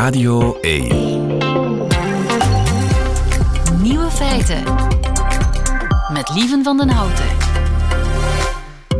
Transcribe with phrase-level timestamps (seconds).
[0.00, 0.88] Radio 1.
[3.82, 4.62] Nieuwe feiten.
[6.12, 7.24] Met Lieven van den Houten.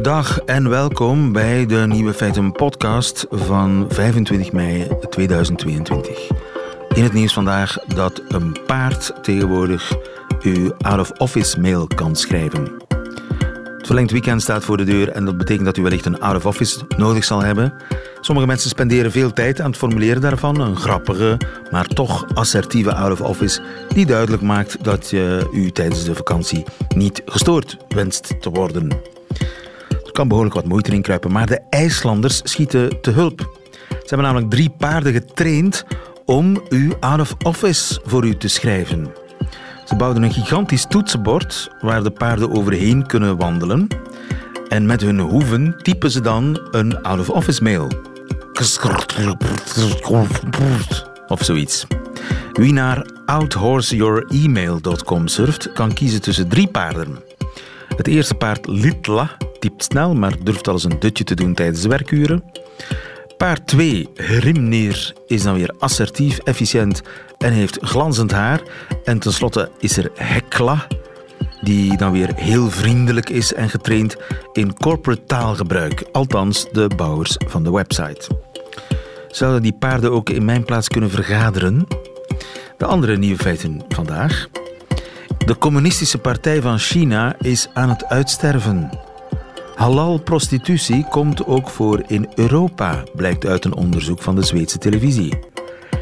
[0.03, 6.31] Dag en welkom bij de Nieuwe Feiten podcast van 25 mei 2022.
[6.95, 9.93] In het nieuws vandaag dat een paard tegenwoordig
[10.43, 12.90] uw out-of-office mail kan schrijven.
[13.81, 16.81] Het verlengd weekend staat voor de deur en dat betekent dat u wellicht een out-of-office
[16.97, 17.73] nodig zal hebben.
[18.21, 20.61] Sommige mensen spenderen veel tijd aan het formuleren daarvan.
[20.61, 21.37] Een grappige,
[21.71, 26.65] maar toch assertieve out-of-office die duidelijk maakt dat je u tijdens de vakantie
[26.97, 28.91] niet gestoord wenst te worden.
[29.89, 33.59] Er kan behoorlijk wat moeite in kruipen, maar de IJslanders schieten te hulp.
[33.89, 35.85] Ze hebben namelijk drie paarden getraind
[36.25, 39.13] om uw out-of-office voor u te schrijven.
[39.91, 43.87] Ze bouwden een gigantisch toetsenbord waar de paarden overheen kunnen wandelen.
[44.69, 47.89] En met hun hoeven typen ze dan een out-of-office mail.
[51.27, 51.87] Of zoiets.
[52.53, 57.19] Wie naar outhorseyouremail.com surft, kan kiezen tussen drie paarden.
[57.97, 61.83] Het eerste paard, Litla, typt snel, maar durft al eens een dutje te doen tijdens
[61.83, 62.43] de werkuren.
[63.41, 67.03] Paard 2, Grimnir, is dan weer assertief, efficiënt
[67.39, 68.61] en heeft glanzend haar.
[69.05, 70.87] En tenslotte is er Hekla,
[71.61, 74.17] die dan weer heel vriendelijk is en getraind
[74.53, 76.05] in corporate taalgebruik.
[76.13, 78.29] Althans, de bouwers van de website.
[79.29, 81.87] Zouden die paarden ook in mijn plaats kunnen vergaderen?
[82.77, 84.49] De andere nieuwe feiten vandaag.
[85.47, 88.91] De Communistische Partij van China is aan het uitsterven.
[89.81, 95.39] Halal-prostitutie komt ook voor in Europa, blijkt uit een onderzoek van de Zweedse televisie.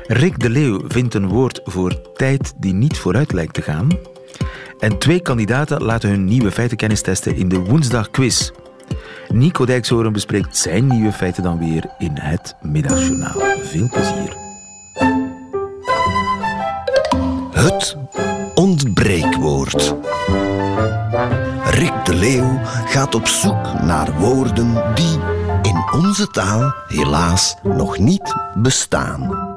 [0.07, 3.89] Rick de Leeuw vindt een woord voor tijd die niet vooruit lijkt te gaan.
[4.79, 8.51] En twee kandidaten laten hun nieuwe feitenkennis testen in de woensdagquiz.
[9.29, 13.41] Nico Dijkshoorn bespreekt zijn nieuwe feiten dan weer in het Middagjournaal.
[13.63, 14.37] Veel plezier.
[17.53, 17.97] Het
[18.55, 19.95] ontbreekwoord.
[21.79, 25.19] Rick de Leeuw gaat op zoek naar woorden die
[25.63, 29.49] in onze taal helaas nog niet bestaan.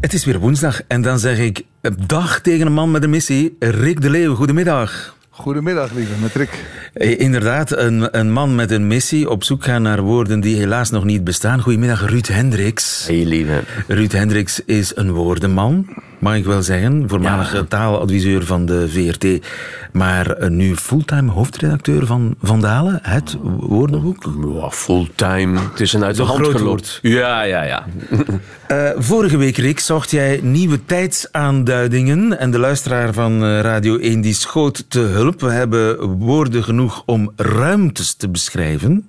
[0.00, 1.64] Het is weer woensdag en dan zeg ik
[2.06, 3.56] dag tegen een man met een missie.
[3.58, 5.16] Rick de Leeuw, goedemiddag.
[5.30, 6.64] Goedemiddag, lieve, met Rick.
[6.92, 10.90] Eh, Inderdaad, een, een man met een missie op zoek gaan naar woorden die helaas
[10.90, 11.60] nog niet bestaan.
[11.60, 13.06] Goedemiddag, Ruud Hendricks.
[13.06, 13.62] Hey, lieve.
[13.86, 15.86] Ruud Hendricks is een woordenman,
[16.18, 17.08] mag ik wel zeggen.
[17.08, 19.46] Voormalige taaladviseur van de VRT.
[19.92, 24.24] Maar eh, nu fulltime hoofdredacteur van Vandalen, het woordenboek.
[24.54, 25.60] Ja, fulltime.
[25.70, 26.84] Het is een uit de hand gelopen.
[27.02, 27.84] Ja, ja, ja.
[28.66, 32.38] Eh, vorige week, Rick, zocht jij nieuwe tijdsaanduidingen.
[32.38, 35.40] En de luisteraar van eh, Radio 1 die schoot te hulp.
[35.40, 39.06] We hebben woorden genoeg om ruimtes te beschrijven.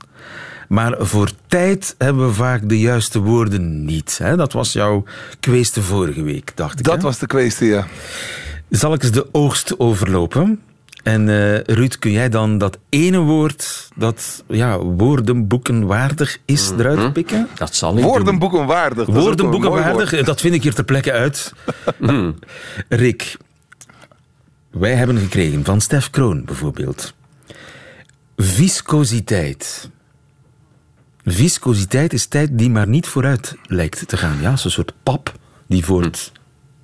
[0.68, 4.18] Maar voor tijd hebben we vaak de juiste woorden niet.
[4.18, 4.36] Hè?
[4.36, 5.04] Dat was jouw
[5.40, 6.86] kweeste vorige week, dacht ik.
[6.86, 7.02] Dat hè?
[7.02, 7.88] was de kwestie, ja.
[8.70, 10.62] Zal ik eens de oogst overlopen?
[11.04, 17.48] En eh, Ruud, kun jij dan dat ene woord dat ja, woordenboekenwaardig is eruit pikken?
[17.56, 18.10] Dat zal ik doen.
[18.10, 19.06] Woordenboeken waardig.
[19.06, 20.42] dat woord.
[20.42, 21.54] vind ik hier ter plekke uit.
[22.90, 23.38] Rick,
[24.72, 27.14] wij hebben gekregen van Stef Kroon bijvoorbeeld.
[28.38, 29.90] Viscositeit.
[31.30, 34.38] Viscositeit is tijd die maar niet vooruit lijkt te gaan.
[34.42, 35.34] Ja, zo'n soort pap
[35.68, 36.32] die voort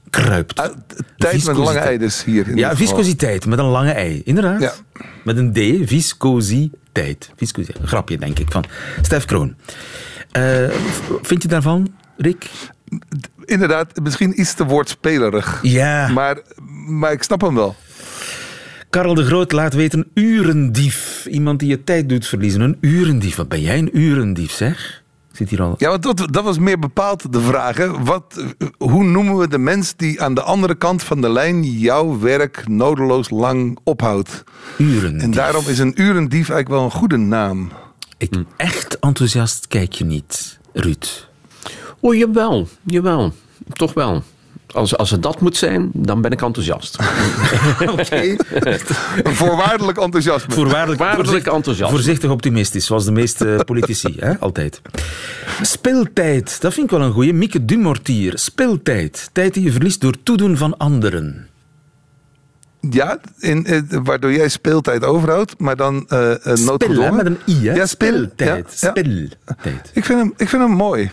[0.09, 0.59] kruipt.
[0.59, 0.75] Ah,
[1.17, 2.47] Tijd met lange ei dus hier.
[2.47, 4.61] in Ja, viscositeit met een lange ei, inderdaad.
[4.61, 4.73] Ja.
[5.23, 7.31] Met een D, viscositeit.
[7.35, 7.79] Viscositeit.
[7.81, 8.63] Een grapje, denk ik, van
[9.01, 9.55] Stef Kroon.
[10.31, 10.69] Eh,
[11.21, 12.49] vind je daarvan, Rick?
[13.45, 15.59] Inderdaad, misschien iets te woordspelerig.
[15.61, 16.07] Ja.
[16.07, 16.41] Maar,
[16.87, 17.75] maar ik snap hem wel.
[18.93, 21.25] Karel de Groot laat weten, urendief.
[21.29, 22.61] Iemand die je tijd doet verliezen.
[22.61, 23.35] Een urendief.
[23.35, 25.03] Wat ben jij een urendief, zeg?
[25.31, 25.75] Zit hier al...
[25.77, 27.77] Ja, want dat, dat was meer bepaald de vraag.
[27.77, 28.03] Hè.
[28.03, 28.43] Wat,
[28.77, 32.67] hoe noemen we de mens die aan de andere kant van de lijn jouw werk
[32.67, 34.43] nodeloos lang ophoudt?
[34.77, 35.21] Urendief.
[35.21, 37.71] En daarom is een urendief eigenlijk wel een goede naam.
[38.17, 41.27] Ik, echt enthousiast kijk je niet, Ruud.
[41.99, 42.67] Oh, jawel.
[42.83, 43.33] Jawel.
[43.73, 44.23] Toch wel.
[44.73, 46.97] Als, als het dat moet zijn, dan ben ik enthousiast.
[47.91, 48.35] Oké.
[49.39, 50.53] Voorwaardelijk enthousiasme.
[50.53, 51.91] Voorwaardelijk, voorzichtig- enthousiast.
[51.91, 54.39] Voorzichtig optimistisch, zoals de meeste politici, hè?
[54.39, 54.81] altijd.
[55.61, 57.33] Speeltijd, dat vind ik wel een goeie.
[57.33, 59.29] Mieke Dumortier, speeltijd.
[59.31, 61.47] Tijd die je verliest door toedoen van anderen.
[62.89, 67.15] Ja, in, eh, waardoor jij speeltijd overhoudt, maar dan eh eh, Spel, hè, noodgedwongen.
[67.15, 67.73] met een i, hè?
[67.75, 67.85] Ja.
[67.85, 68.79] Speeltijd.
[68.79, 69.01] Ja, ja.
[69.01, 69.91] Speeltijd.
[69.93, 71.11] Ik vind hem, ik vind hem mooi.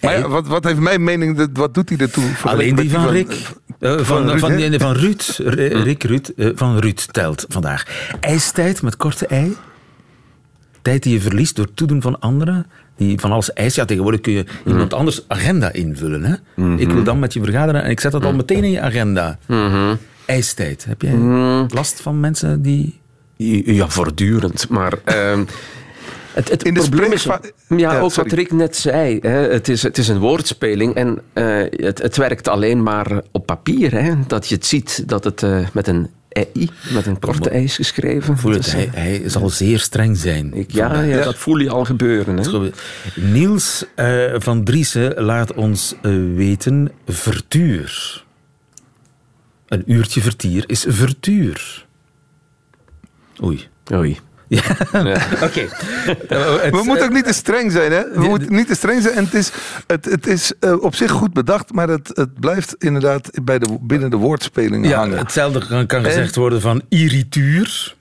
[0.00, 2.24] Maar ja, wat, wat heeft mijn mening, wat doet hij ertoe?
[2.44, 3.30] Alleen die van Rick.
[3.78, 5.38] Eh, van, van, Ruud, van, van Ruud.
[5.44, 6.28] R- Rick Ruud.
[6.36, 7.84] eh, van Ruud telt vandaag.
[8.20, 9.56] IJstijd met korte ei.
[10.82, 12.66] tijd die je verliest door toedoen van anderen.
[12.96, 13.80] Die van alles eisen.
[13.80, 16.24] Ja, tegenwoordig kun je iemand anders agenda invullen.
[16.24, 16.34] Hè?
[16.76, 19.38] Ik wil dan met je vergaderen en ik zet dat al meteen in je agenda.
[20.26, 20.84] Ijstijd.
[20.88, 21.14] Heb jij
[21.68, 23.00] last van mensen die...
[23.36, 24.68] Ja, voortdurend.
[24.68, 25.44] Maar ehm,
[26.36, 27.22] het, het In de probleem is...
[27.24, 28.30] Ja, Ja, ook sorry.
[28.30, 29.18] wat Rick net zei.
[29.20, 33.46] Hè, het, is, het is een woordspeling en eh, het, het werkt alleen maar op
[33.46, 33.92] papier.
[33.92, 37.64] Hè, dat je het ziet dat het eh, met een ei, met een korte ei
[37.64, 38.38] is geschreven.
[38.38, 40.54] Voel het, Dus, hij, eh, hij zal zeer streng zijn.
[40.54, 42.36] ik, ja, ja, dat voel je al gebeuren.
[42.36, 42.70] Hè.
[43.14, 45.94] Niels eh, van Driessen laat ons
[46.34, 48.24] weten vertuur.
[49.66, 51.86] Een uurtje vertier is vertuur.
[53.42, 53.66] Oei.
[53.92, 54.18] Oei.
[54.48, 54.62] Ja,
[55.46, 55.68] oké.
[56.70, 58.02] We moeten ook niet te streng zijn, hè?
[58.14, 59.14] We moeten niet te streng zijn.
[59.14, 59.50] En het is,
[59.86, 63.78] het, het is eh, op zich goed bedacht, maar het, het blijft inderdaad bij de,
[63.80, 65.18] binnen de woordspelingen Ja, hangen.
[65.18, 67.94] hetzelfde kan, kan gezegd worden van irrituur,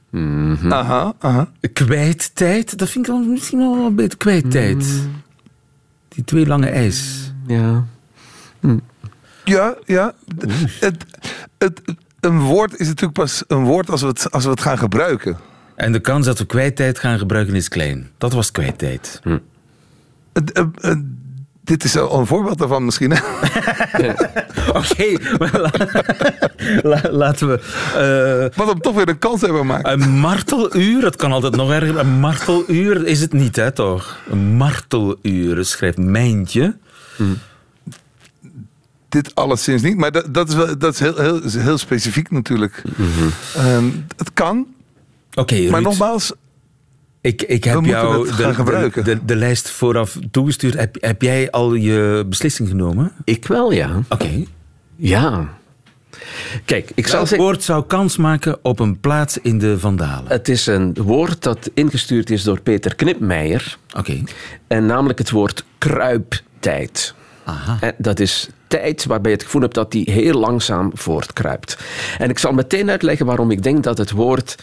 [0.70, 1.52] Aha, aha.
[1.74, 2.78] kwijttijd.
[2.78, 4.86] Dat vind ik wel misschien wel een beetje kwijttijd.
[6.10, 7.32] Die twee lange ijs.
[7.48, 7.84] Ja.
[9.44, 10.14] Ja, ja.
[10.80, 11.06] Het,
[11.58, 11.82] het,
[12.20, 15.38] een woord is natuurlijk pas een woord als we het, als we het gaan gebruiken.
[15.76, 18.10] En de kans dat we kwijttijd gaan gebruiken is klein.
[18.18, 19.22] Dat was kwijttijd.
[20.34, 20.96] Het, eh, eh,
[21.64, 23.12] dit is al een voorbeeld daarvan misschien.
[24.74, 25.72] Oké, maar la-
[27.02, 27.60] la- laten we...
[28.52, 29.88] eh, Wat hem toch weer een kans hebben gemaakt.
[29.88, 31.98] Een marteluur, het kan altijd nog erger.
[31.98, 34.20] Een marteluur is het niet, hè, toch?
[34.30, 36.78] Een marteluur, schrijft Mijntje.
[39.10, 42.32] Dit alleszins niet, maar dat, dat is, wel, dat is heel, heel, is heel specifiek
[42.32, 42.82] natuurlijk.
[43.56, 43.86] Ehm,
[44.18, 44.66] het kan,
[45.36, 46.34] Oké, maar nogmaals,
[47.22, 49.04] ik, ik we heb moeten jou het de, gaan de, gebruiken.
[49.04, 50.74] de, de lijst vooraf toegestuurd.
[50.74, 53.12] Heb, heb jij al je beslissing genomen?
[53.24, 54.02] Ik wel, ja.
[54.10, 54.44] Oké.
[54.96, 55.50] Ja.
[56.66, 57.48] Kijk, ik zal zeggen...
[57.48, 60.32] woord zou kans maken op een plaats in de Vandalen?
[60.32, 63.78] Het is een woord dat ingestuurd is door Peter Knipmeijer.
[63.98, 64.24] Oké.
[64.68, 67.14] En namelijk het woord kruiptijd.
[67.44, 67.78] Aha.
[67.80, 71.78] En dat is tijd waarbij je het gevoel hebt dat die heel langzaam voortkruipt.
[72.18, 74.56] En ik zal meteen uitleggen waarom ik denk dat het woord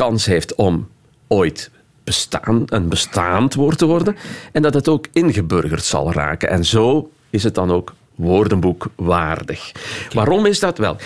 [0.00, 0.88] kans heeft om
[1.28, 1.70] ooit
[2.04, 4.16] bestaan, een bestaand woord te worden.
[4.52, 6.48] En dat het ook ingeburgerd zal raken.
[6.50, 9.72] En zo is het dan ook woordenboekwaardig.
[10.12, 10.96] Waarom is dat wel?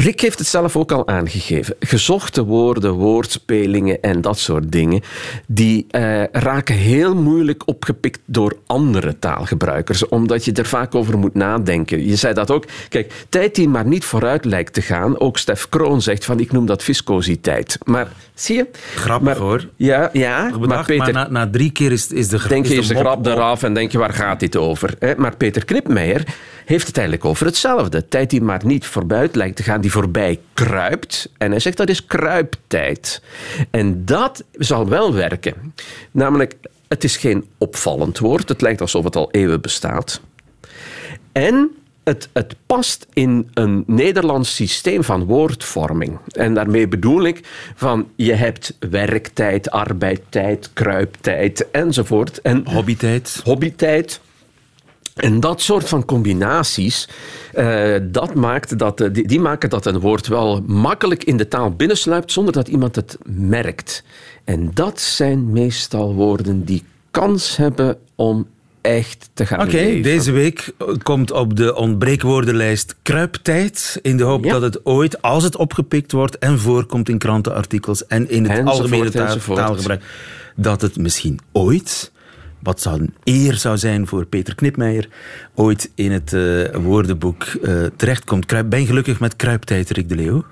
[0.00, 1.76] Rick heeft het zelf ook al aangegeven.
[1.80, 5.00] Gezochte woorden, woordspelingen en dat soort dingen,
[5.46, 11.34] die eh, raken heel moeilijk opgepikt door andere taalgebruikers, omdat je er vaak over moet
[11.34, 12.06] nadenken.
[12.06, 12.64] Je zei dat ook.
[12.88, 15.20] Kijk, tijd die maar niet vooruit lijkt te gaan.
[15.20, 17.78] Ook Stef Kroon zegt van, ik noem dat viscositeit.
[17.84, 18.66] Maar zie je?
[18.94, 19.68] Grappig, maar, hoor.
[19.76, 21.12] Ja, ja maar Peter...
[21.12, 22.50] maar na, na drie keer is, is de grap...
[22.50, 24.94] Denk je is de grap eraf en denk je, waar gaat dit over?
[24.98, 25.12] hè?
[25.16, 26.24] Maar Peter Knipmeijer
[26.70, 28.08] heeft het eigenlijk over hetzelfde.
[28.08, 31.30] Tijd die maar niet voorbij lijkt te gaan, die voorbij kruipt.
[31.38, 33.22] En hij zegt dat is kruiptijd.
[33.70, 35.74] En dat zal wel werken.
[36.10, 36.54] Namelijk,
[36.88, 38.48] het is geen opvallend woord.
[38.48, 40.20] Het lijkt alsof het al eeuwen bestaat.
[41.32, 41.70] En
[42.04, 46.18] het, het past in een Nederlands systeem van woordvorming.
[46.32, 47.40] En daarmee bedoel ik
[47.74, 52.40] van je hebt werktijd, arbeidtijd, kruiptijd enzovoort.
[52.40, 53.40] En Hobbytijd.
[53.44, 54.20] hobbytijd.
[55.14, 57.08] En dat soort van combinaties,
[57.52, 61.48] eh, dat maakt dat, eh, die, die maken dat een woord wel makkelijk in de
[61.48, 64.04] taal binnensluipt zonder dat iemand het merkt.
[64.44, 68.46] En dat zijn meestal woorden die kans hebben om
[68.80, 73.98] echt te gaan Oké, deze week komt op de ontbreekwoordenlijst kruiptijd.
[74.02, 74.52] In de hoop Ja.
[74.52, 79.16] dat het ooit, als het opgepikt wordt en voorkomt in krantenartikels en in het Enzovoort,
[79.16, 80.02] algemene taalgebruik,
[80.56, 82.12] dat het misschien ooit,
[82.62, 85.08] wat zou een eer zou zijn voor Peter Knipmeijer,
[85.54, 88.68] ooit in het eh, woordenboek eh, terechtkomt.
[88.68, 90.44] Ben je gelukkig met kruiptijd, Rick de Leeuw?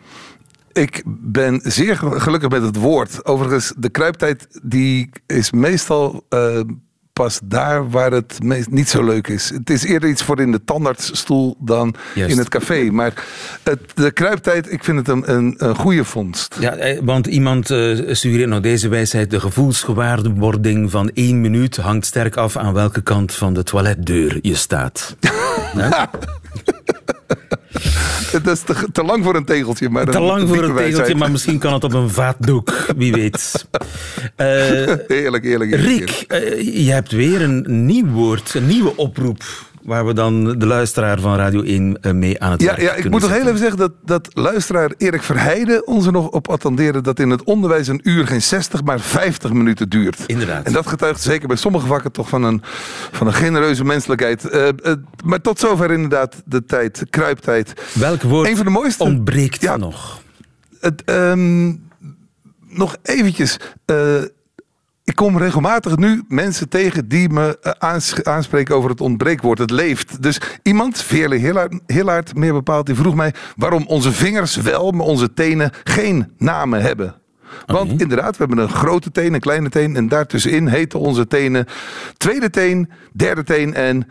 [0.72, 3.26] Ik ben zeer gelukkig met het woord.
[3.26, 6.60] Overigens, de kruiptijd die is meestal eh,
[7.18, 9.50] pas daar waar het meest niet zo leuk is.
[9.50, 12.32] Het is eerder iets voor in de tandartsstoel dan Juist.
[12.32, 12.90] in het café.
[12.90, 13.24] Maar
[13.62, 16.56] het, de kruiptijd, ik vind het een, een, een goede vondst.
[16.60, 17.78] Ja, eh, want iemand eh,
[18.14, 19.30] suggereert nog deze wijsheid.
[19.30, 24.54] De gevoelsgewaarwording van één minuut hangt sterk af aan welke kant van de toiletdeur je
[24.54, 25.16] staat.
[28.32, 29.88] Dat is te, te lang voor een tegeltje.
[29.88, 32.86] Maar Te lang voor een tegeltje, maar misschien kan het op een vaatdoek.
[32.96, 33.52] Wie weet.
[34.36, 34.46] Eh,
[35.06, 35.44] heerlijk.
[35.44, 35.74] heerlijk.
[35.74, 39.44] Rick, eh, je hebt weer een nieuw woord, een nieuwe oproep.
[39.88, 43.10] Waar we dan de luisteraar van Radio 1 eh, mee aan het Ja, ja, ik
[43.10, 47.02] moet nog heel even zeggen dat, dat luisteraar Erik Verheijden ons er nog op attenderen
[47.02, 50.24] dat in het onderwijs een uur geen 60, maar 50 minuten duurt.
[50.26, 50.66] Inderdaad.
[50.66, 52.62] En dat getuigt zeker bij sommige vakken toch van een,
[53.12, 54.48] van een genereuze menselijkheid.
[54.48, 54.74] Eh, eh,
[55.24, 57.72] maar tot zover inderdaad de tijd, kruiptijd.
[57.94, 59.02] Welk woord Een van de mooiste.
[59.02, 59.76] ontbreekt Ja.
[59.76, 60.20] nog?
[60.80, 61.74] Het, ehm,
[62.66, 63.56] nog eventjes.
[65.08, 69.58] Ik kom regelmatig nu mensen tegen die me eh, aans- aanspreken over het ontbreekwoord.
[69.58, 70.22] Het leeft.
[70.22, 75.34] Dus iemand, Veerle Hillaert, meer bepaald, die vroeg mij waarom onze vingers wel, maar onze
[75.34, 77.14] tenen geen namen hebben.
[77.66, 79.96] Want inderdaad, we hebben een grote teen, een kleine teen.
[79.96, 81.66] En daartussenin heten onze tenen
[82.16, 84.08] tweede teen, derde teen en,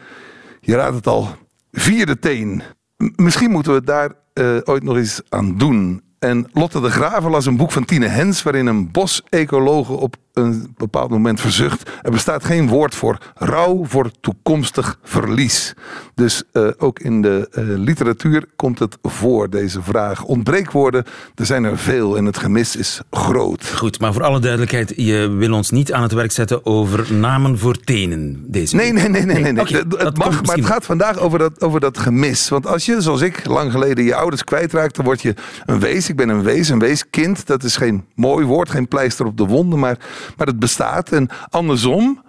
[0.59, 1.35] je raadt het al,
[1.71, 2.61] vierde teen.
[2.97, 6.01] M- misschien moeten we daar eh, ooit nog eens aan doen.
[6.19, 8.43] En Lotte de Graven las een boek van Tine Hens...
[8.43, 11.89] waarin een bosecologe op een bepaald moment verzucht...
[12.01, 15.73] er bestaat geen woord voor rouw voor toekomstig verlies.
[16.15, 20.23] Dus eh, ook in de eh, literatuur komt het voor, deze vraag.
[20.23, 21.03] Ontbreekwoorden,
[21.35, 23.67] er zijn er veel en het gemis is groot.
[23.75, 27.57] Goed, maar voor alle duidelijkheid, je wil ons niet aan het werk zetten over namen
[27.59, 29.41] voor tenen deze Nee, nee, nee, nee.
[29.41, 29.65] nee, nee.
[29.65, 32.49] Het- mag, maar misschien het gaat vandaag over dat, over dat gemis.
[32.49, 35.33] Want als je, zoals ik, lang geleden je ouders kwijtraakt, dan word je
[35.65, 36.09] een wees.
[36.09, 37.47] Ik ben een wees, een weeskind.
[37.47, 39.97] Dat is geen mooi woord, geen pleister op de wonden, maar,
[40.37, 41.11] maar het bestaat.
[41.11, 42.23] En andersom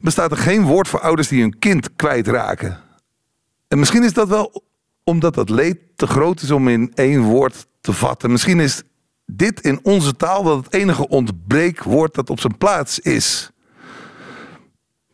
[0.00, 2.78] bestaat er geen woord voor ouders die hun kind kwijtraken.
[3.68, 4.62] En misschien is dat wel
[5.04, 8.30] omdat dat leed te groot is om in één woord te vatten.
[8.30, 8.82] Misschien is
[9.26, 13.50] dit in onze taal wel het enige ontbreekwoord dat op zijn plaats is.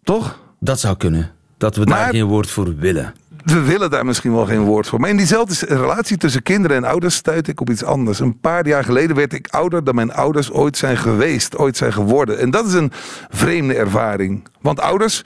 [0.03, 0.41] Toch?
[0.61, 1.33] Dat zou kunnen.
[1.57, 3.15] Dat we daar Maar- geen woord voor willen.
[3.53, 5.01] We willen daar misschien wel geen woord voor.
[5.01, 8.21] Maar in diezelfde relatie tussen kinderen en ouders stuit ik op iets anders.
[8.21, 11.93] Een paar jaar geleden werd ik ouder dan mijn ouders ooit zijn geweest, ooit zijn
[11.93, 12.39] geworden.
[12.39, 12.93] En dat is een
[13.29, 14.49] vreemde ervaring.
[14.61, 15.23] Want ouders,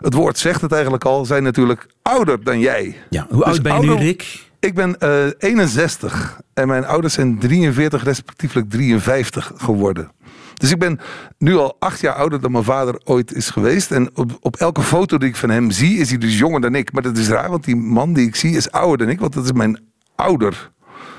[0.00, 2.96] het woord zegt het eigenlijk al, zijn natuurlijk ouder dan jij.
[3.10, 4.42] Ja, hoe Dus oud ben je nu, Rick?
[4.60, 10.10] Ik ben eh 61 en mijn ouders zijn 43, respectievelijk 53 geworden.
[10.54, 11.00] Dus ik ben
[11.38, 13.90] nu al acht jaar ouder dan mijn vader ooit is geweest.
[13.90, 16.74] En op, op elke foto die ik van hem zie, is hij dus jonger dan
[16.74, 16.92] ik.
[16.92, 19.32] Maar dat is raar, want die man die ik zie is ouder dan ik, want
[19.32, 19.78] dat is mijn
[20.16, 20.72] ouder.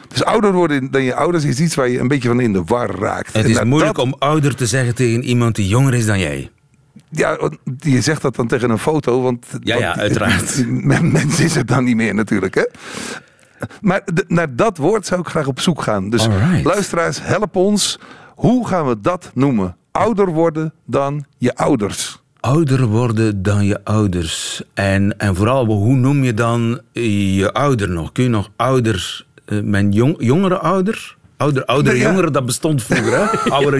[0.07, 2.63] Dus ouder worden dan je ouders is iets waar je een beetje van in de
[2.65, 3.33] war raakt.
[3.33, 6.49] Het is moeilijk dat- om ouder te zeggen tegen iemand die jonger is dan jij.
[7.09, 9.45] Ja, je zegt dat dan tegen een foto, want...
[9.59, 10.63] Ja, ja, uiteraard.
[10.67, 12.65] Men- Mens is het dan niet meer natuurlijk, hè?
[13.81, 16.09] Maar naar dat woord zou ik graag op zoek gaan.
[16.09, 16.63] Dus Alright.
[16.63, 17.99] luisteraars, help ons.
[18.35, 19.75] Hoe gaan we dat noemen?
[19.91, 22.23] Ouder worden dan je ouders.
[22.39, 24.61] Ouder worden dan je ouders.
[24.73, 26.81] En, en vooral, hoe noem je dan
[27.37, 28.11] je ouder nog?
[28.11, 29.25] Kun je nog ouder...
[29.45, 31.15] eh, mijn jong, jongere ouder?
[31.37, 32.09] Ouder, oudere Nee, ja.
[32.09, 33.49] jongeren, dat bestond vroeger, hè?
[33.57, 33.79] Oudere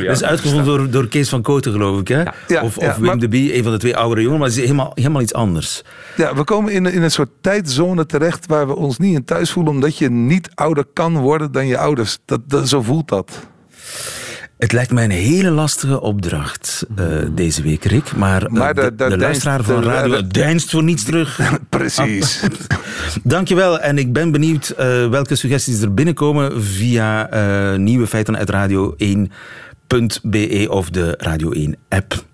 [0.00, 0.06] ja.
[0.06, 2.22] Dat is uitgevonden door, door Kees van Kooten, geloof ik, hè?
[2.22, 4.38] Ja, of of ja, Wim maar- de Bie, een van de twee oudere jongeren.
[4.40, 5.82] Maar het is helemaal, helemaal iets anders.
[6.16, 9.24] Ja, we komen in, een- in een soort tijdzone terecht waar we ons niet in
[9.24, 12.18] thuis voelen, omdat je niet ouder kan worden dan je ouders.
[12.24, 13.46] Dat, dat, zo voelt dat.
[14.58, 18.16] Het lijkt mij een hele lastige opdracht eh, deze week, Rick.
[18.16, 21.40] Maar, eh, Maar de, luisteraar van Radio de- deinst voor niets terug.
[21.68, 22.40] Precies.
[23.22, 23.80] Dankjewel.
[23.80, 27.28] En ik ben benieuwd eh, welke suggesties er binnenkomen via
[27.76, 32.24] nieuwe feiten uit radio1.be of de Radio 1 app.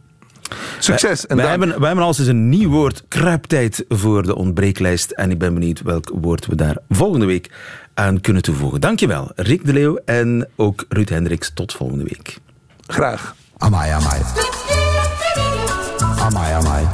[0.79, 1.27] Succes.
[1.27, 1.59] En wij, dank.
[1.61, 5.11] hebben, wij hebben al eens een nieuw woord, kruiptijd, voor de ontbreeklijst.
[5.11, 7.51] En ik ben benieuwd welk woord we daar volgende week
[7.95, 8.81] aan kunnen toevoegen.
[8.81, 11.51] Dankjewel, Rick de Leeuw en ook Ruud Hendricks.
[11.55, 12.39] Tot volgende week.
[12.87, 13.35] Graag.
[13.57, 14.21] Amai, amai.
[16.19, 16.87] Amai, amai.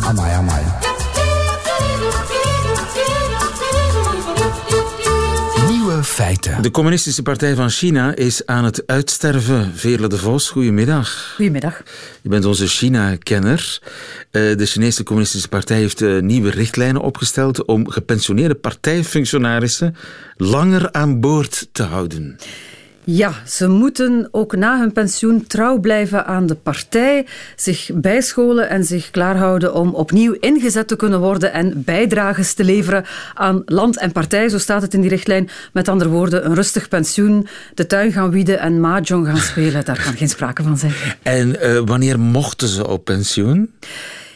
[0.00, 0.69] Amai, amai.
[6.20, 6.62] Feiten.
[6.62, 9.72] De Communistische Partij van China is aan het uitsterven.
[9.74, 11.32] Veerle de Vos, goedemiddag.
[11.34, 11.82] Goedemiddag.
[12.22, 13.80] Je bent onze China-kenner.
[14.30, 19.96] Eh, De Chinese Communistische Partij heeft eh, nieuwe richtlijnen opgesteld om gepensioneerde partijfunctionarissen
[20.36, 22.38] langer aan boord te houden.
[23.04, 27.26] Ja, ze moeten ook na hun pensioen trouw blijven aan de partij,
[27.56, 33.04] zich bijscholen en zich klaarhouden om opnieuw ingezet te kunnen worden en bijdrages te leveren
[33.34, 34.48] aan land en partij.
[34.48, 35.48] Zo staat het in die richtlijn.
[35.72, 39.84] Met andere woorden, een rustig pensioen, de tuin gaan wieden en mahjong gaan spelen.
[39.84, 40.92] Daar kan geen sprake van zijn.
[41.22, 43.70] En eh, wanneer mochten ze op pensioen?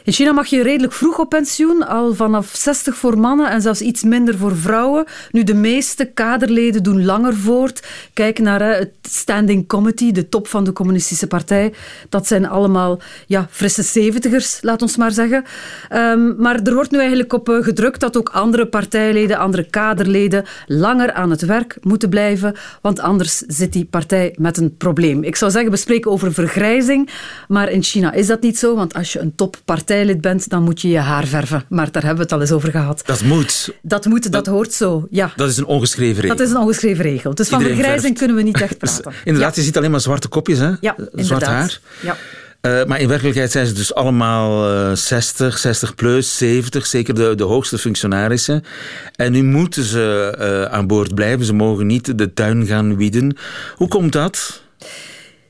[0.04, 3.80] In China mag je redelijk vroeg op pensioen, al vanaf 60 voor mannen en zelfs
[3.80, 5.04] iets minder voor vrouwen.
[5.30, 7.86] Nu, de meeste kaderleden doen langer voort.
[8.12, 11.72] Kijk naar het Standing Committee, de top van de Communistische Partij.
[12.08, 15.44] Dat zijn allemaal ja, frisse zeventigers, laat ons maar zeggen.
[15.88, 20.44] Ehm, maar er wordt nu eigenlijk op eh, gedrukt dat ook andere partijleden, andere kaderleden
[20.66, 25.22] langer aan het werk moeten blijven, want anders zit die partij met een probleem.
[25.22, 27.10] Ik zou zeggen, we spreken over vergrijzing,
[27.48, 29.34] maar in China is dat niet zo, want als je een
[29.94, 31.64] toppartijlid bent, dan moet je je haar verven.
[31.68, 33.02] Maar daar hebben we het al eens over gehad.
[33.06, 33.72] Dat moet.
[33.82, 35.32] Dat moet, dat hoort zo, ja.
[35.36, 36.36] Dat is een ongeschreven regel.
[36.36, 37.34] Dat is een ongeschreven regel.
[37.34, 39.12] Dus van vergrijzing kunnen we niet echt praten.
[39.24, 39.60] Inderdaad, Ja.
[39.60, 40.70] je ziet alleen maar zwarte kopjes, hè?
[40.80, 41.80] Ja, Zwart haar.
[42.02, 42.16] Ja.
[42.60, 47.34] Eh, maar in werkelijkheid zijn ze dus allemaal eh 60, 60 plus, 70, zeker de,
[47.34, 48.64] de hoogste functionarissen.
[49.16, 51.44] En nu moeten ze eh, aan boord blijven.
[51.46, 53.36] Ze mogen niet de tuin gaan wieden.
[53.76, 54.62] Hoe komt dat?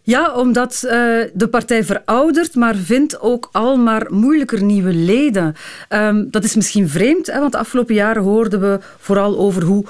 [0.07, 0.91] Ja, omdat uh,
[1.35, 5.55] de partij veroudert, maar vindt ook al maar moeilijker nieuwe leden.
[5.89, 9.85] Um, dat is misschien vreemd, hè, want de afgelopen jaren hoorden we vooral over hoe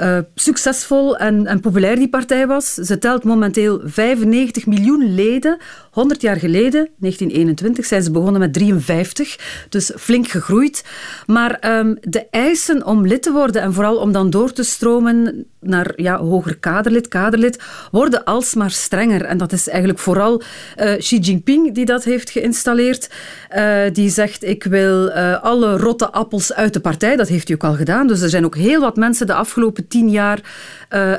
[0.00, 2.74] uh, succesvol en, en, populair die partij was.
[2.74, 5.58] Ze telt momenteel 95 miljoen leden.
[5.90, 10.84] 100 jaar geleden, 1921, zijn ze begonnen met 53, dus flink gegroeid.
[11.26, 15.46] Maar um, de eisen om lid te worden en vooral om dan door te stromen
[15.60, 19.24] naar ja, hoger kaderlid, kaderlid, worden alsmaar strenger.
[19.24, 20.42] En dat is eigenlijk vooral
[20.78, 23.10] uh, Xi Jinping die dat heeft geïnstalleerd.
[23.56, 27.16] Uh, die zegt, ik wil alle rotte appels uit de partij.
[27.16, 28.06] Dat heeft hij ook al gedaan.
[28.06, 30.40] Dus er zijn ook heel wat mensen de afgelopen tien jaar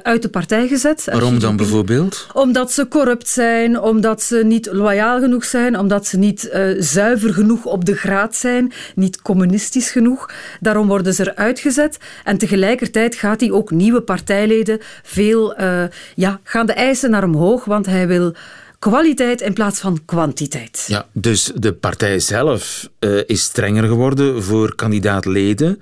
[0.03, 1.05] uit de partij gezet.
[1.05, 2.27] Waarom dan bijvoorbeeld?
[2.33, 7.65] Omdat ze corrupt zijn, omdat ze niet loyaal genoeg zijn, omdat ze niet zuiver genoeg
[7.65, 10.29] op de graad zijn, niet communistisch genoeg.
[10.59, 11.97] Daarom worden ze eruit gezet.
[12.23, 15.83] En tegelijkertijd gaat hij ook nieuwe partijleden veel uh,
[16.15, 18.35] ja, gaan de eisen naar omhoog, want hij wil
[18.79, 20.85] kwaliteit in plaats van kwantiteit.
[20.87, 25.81] Ja, dus de partij zelf uh, is strenger geworden voor kandidaatleden.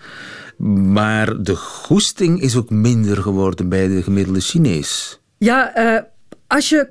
[0.92, 5.20] Maar de goesting is ook minder geworden bij de gemiddelde Chinees.
[5.38, 6.02] Ja, uh,
[6.48, 6.90] als je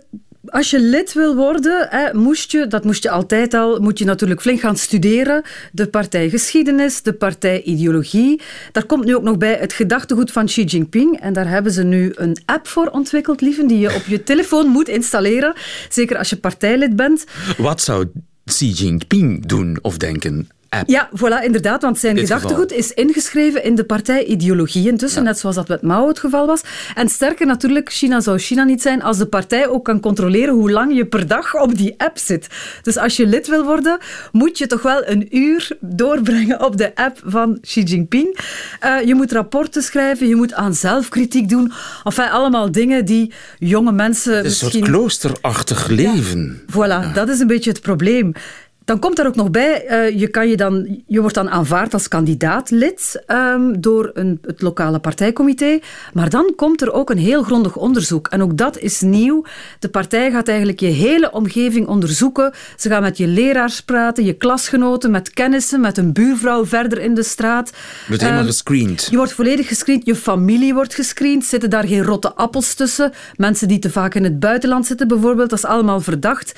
[0.51, 4.05] als je lid wil worden, hè, moest je, dat moest je altijd al, moet je
[4.05, 5.43] natuurlijk flink gaan studeren.
[5.73, 8.41] De partijgeschiedenis, de partijideologie.
[8.73, 11.21] Daar komt nu ook nog bij het gedachtegoed van Xi Jinping.
[11.21, 14.67] En daar hebben ze nu een app voor ontwikkeld, lieven, die je op je telefoon
[14.67, 15.55] moet installeren.
[15.89, 17.25] Zeker als je partijlid bent.
[17.57, 18.09] Wat zou
[18.45, 20.49] Xi Jinping doen of denken?
[20.87, 25.69] Ja, voilà, inderdaad, want zijn gedachtegoed is ingeschreven in de partijideologie intussen, net zoals dat
[25.69, 26.63] met Mao het geval was.
[26.95, 30.71] En sterker natuurlijk, China zou China niet zijn als de partij ook kan controleren hoe
[30.71, 32.47] lang je per dag op die app zit.
[32.83, 33.99] Dus als je lid wil worden,
[34.33, 38.39] moet je toch wel een uur doorbrengen op de app van Xi Jinping.
[38.85, 41.73] Uh, je moet rapporten schrijven, je moet aan zelfkritiek doen.
[42.05, 46.63] Enfin, allemaal dingen die jonge mensen Een soort kloosterachtig leven.
[46.67, 48.33] Ja, voilà, dat is een beetje het probleem.
[48.89, 51.93] Dan komt er ook nog bij, uh, je, kan je, dan, je wordt dan aanvaard
[51.93, 55.79] als kandidaatlid um, door een, het lokale partijcomité.
[56.13, 58.29] Maar dan komt er ook een heel grondig onderzoek.
[58.29, 59.45] En ook dat is nieuw.
[59.79, 62.53] De partij gaat eigenlijk je hele omgeving onderzoeken.
[62.77, 67.15] Ze gaan met je leraars praten, je klasgenoten, met kennissen, met een buurvrouw verder in
[67.15, 67.69] de straat.
[67.69, 69.07] Je wordt helemaal um, gescreend.
[69.11, 70.07] Je wordt volledig gescreend.
[70.07, 71.45] Je familie wordt gescreend.
[71.45, 73.13] Zitten daar geen rotte appels tussen?
[73.37, 76.53] Mensen die te vaak in het buitenland zitten bijvoorbeeld, dat is allemaal verdacht.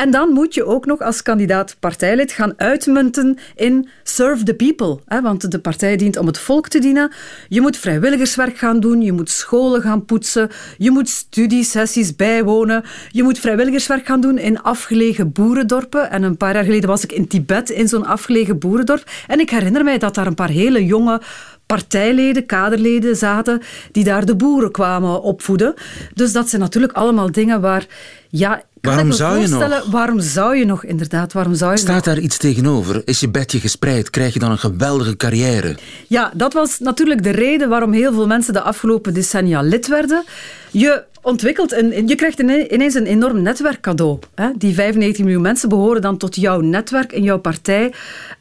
[0.00, 4.98] En dan moet je ook nog als kandidaat partijlid gaan uitmunten in serve the people.
[5.06, 7.12] Hè, want de partij dient om het volk te dienen.
[7.48, 13.22] Je moet vrijwilligerswerk gaan doen, je moet scholen gaan poetsen, je moet studiesessies bijwonen, je
[13.22, 16.10] moet vrijwilligerswerk gaan doen in afgelegen boerendorpen.
[16.10, 19.10] En een paar jaar geleden was ik in Tibet in zo'n afgelegen boerendorp.
[19.26, 21.20] En ik herinner mij dat daar een paar hele jonge
[21.66, 23.60] partijleden, kaderleden zaten
[23.92, 25.74] die daar de boeren kwamen opvoeden.
[26.14, 27.86] Dus dat zijn natuurlijk allemaal dingen waar
[28.30, 29.84] ja, waarom zou je nog?
[29.90, 31.32] Waarom zou je nog, inderdaad?
[31.32, 33.02] Waarom zou je Staat daar iets tegenover?
[33.04, 34.10] Is je bedje gespreid?
[34.10, 35.76] Krijg je dan een geweldige carrière?
[36.06, 40.24] Ja, dat was natuurlijk de reden waarom heel veel mensen de afgelopen decennia lid werden.
[40.70, 44.18] Je ontwikkelt een, je krijgt ineens een enorm netwerk cadeau.
[44.34, 44.50] Hè?
[44.56, 47.84] Die 95 miljoen mensen behoren dan tot jouw netwerk in jouw partij.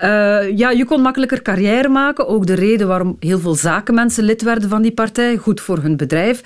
[0.04, 2.28] Uh, ja, je kon makkelijker carrière maken.
[2.28, 5.38] Ook de reden waarom heel veel zakenmensen lid werden van die partij.
[5.38, 6.42] Goed voor hun bedrijf.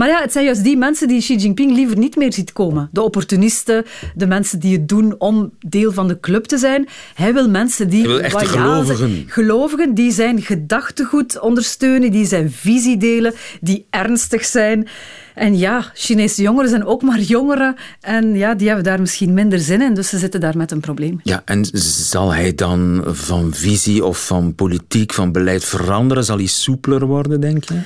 [0.00, 2.88] Maar ja, het zijn juist die mensen die Xi Jinping liever niet meer ziet komen.
[2.92, 3.84] De opportunisten,
[4.14, 6.88] de mensen die het doen om deel van de club te zijn.
[7.14, 8.00] Hij wil mensen die...
[8.00, 9.24] Hij wil echte gelovigen.
[9.26, 14.88] Gelovigen die zijn gedachtegoed ondersteunen, die zijn visie delen, die ernstig zijn.
[15.34, 17.76] En ja, Chinese jongeren zijn ook maar jongeren.
[18.00, 19.94] En ja, die hebben daar misschien minder zin in.
[19.94, 21.20] Dus ze zitten daar met een probleem.
[21.22, 26.24] Ja, en zal hij dan van visie of van politiek, van beleid veranderen?
[26.24, 27.80] Zal hij soepeler worden, denk je?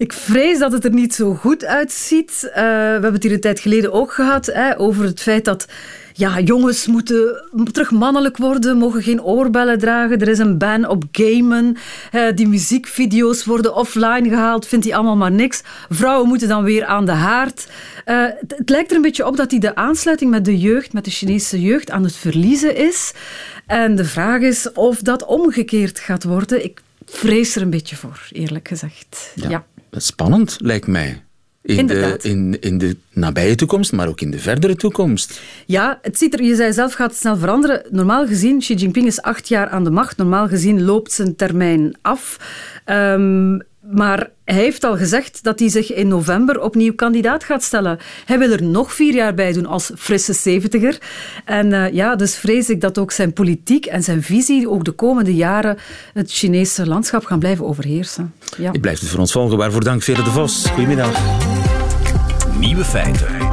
[0.00, 2.42] Ik vrees dat het er niet zo goed uitziet.
[2.44, 5.66] Uh, we hebben het hier een tijd geleden ook gehad hè, over het feit dat
[6.12, 10.18] ja, jongens moeten terug mannelijk worden, mogen geen oorbellen dragen.
[10.18, 11.76] Er is een ban op gamen.
[12.12, 15.62] Uh, die muziekvideo's worden offline gehaald, vindt hij allemaal maar niks.
[15.88, 17.68] Vrouwen moeten dan weer aan de haard.
[18.06, 20.92] Uh, het, het, lijkt er een beetje op dat hij de aansluiting met de jeugd,
[20.92, 23.12] met de Chinese jeugd, aan het verliezen is.
[23.66, 26.64] En de vraag is of dat omgekeerd gaat worden.
[26.64, 29.32] Ik vrees er een beetje voor, eerlijk gezegd.
[29.34, 31.22] ja spannend, lijkt mij.
[31.62, 35.40] In de, in, in de nabije toekomst, maar ook in de verdere toekomst.
[35.66, 37.82] Ja, het ziet er, je zei zelf, gaat snel veranderen.
[37.90, 40.16] Normaal gezien, Xi Jinping is acht jaar aan de macht.
[40.16, 42.36] Normaal gezien loopt zijn termijn af.
[42.86, 47.98] Um, maar hij heeft al gezegd dat hij zich in november opnieuw kandidaat gaat stellen.
[48.24, 50.98] Hij wil er nog vier jaar bij doen als frisse zeventiger.
[51.44, 54.92] En uh, ja, dus vrees ik dat ook zijn politiek en zijn visie ook de
[54.92, 55.78] komende jaren
[56.12, 58.34] het Chinese landschap gaan blijven overheersen.
[58.56, 58.72] Ja.
[58.72, 59.58] Je blijft het voor ons volgen.
[59.58, 60.66] Waarvoor dank, Vele de Vos.
[60.66, 61.20] Goedemiddag.
[62.58, 63.49] Nieuwe feiten.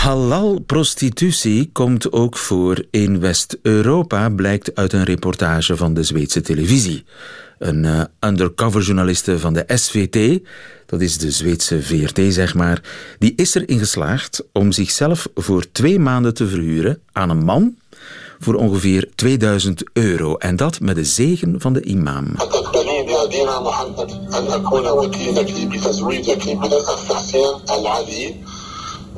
[0.00, 7.04] Halal-prostitutie komt ook voor in West-Europa, blijkt uit een reportage van de Zweedse televisie.
[7.58, 10.40] Een uh, undercover-journaliste van de SVT,
[10.86, 12.82] dat is de Zweedse VRT zeg maar,
[13.18, 17.76] die is erin geslaagd om zichzelf voor twee maanden te verhuren aan een man
[18.38, 20.36] voor ongeveer 2000 euro.
[20.36, 22.26] En dat met de zegen van de imam.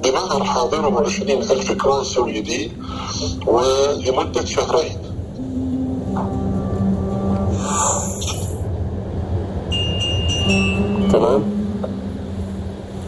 [0.04, 2.72] بمعنى رح أعطيهم 20 ألف كرون سويدي
[3.46, 4.98] ولمدة شهرين
[11.12, 11.44] تمام؟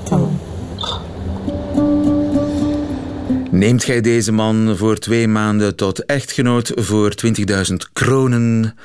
[0.06, 0.38] تمام
[3.52, 7.14] Neemt gij deze man voor twee maanden tot echtgenoot voor
[7.70, 8.76] 20.000 kronen?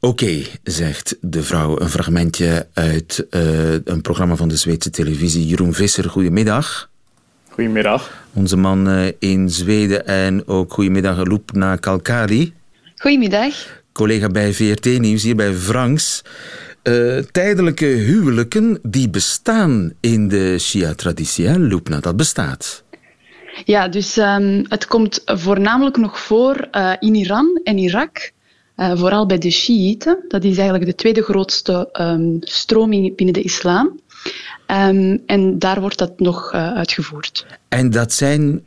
[0.00, 1.80] Oké, zegt de vrouw.
[1.80, 5.46] Een fragmentje uit uh, een programma van de Zweedse televisie.
[5.46, 6.89] Jeroen Visser, goedemiddag.
[7.51, 8.25] Goedemiddag.
[8.33, 12.53] Onze man uh, in Zweden en ook goedemiddag Lupna Kalkari.
[12.95, 13.53] Goedemiddag.
[13.91, 16.23] Collega bij VRT Nieuws, hier bij Franks.
[16.83, 22.83] Uh, tijdelijke huwelijken die bestaan in de Shia-traditie, Lupna, dat bestaat.
[23.65, 28.31] Ja, dus um, het komt voornamelijk nog voor uh, in Iran en Irak.
[28.77, 30.25] Uh, vooral bij de Shiiten.
[30.27, 33.99] Dat is eigenlijk de tweede grootste um, stroming binnen de islam.
[34.67, 37.45] Um, en daar wordt dat nog uh, uitgevoerd.
[37.67, 38.63] En dat zijn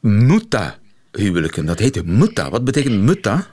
[0.00, 1.66] mutta-huwelijken.
[1.66, 2.50] Dat heet mutta.
[2.50, 3.46] Wat betekent mutta?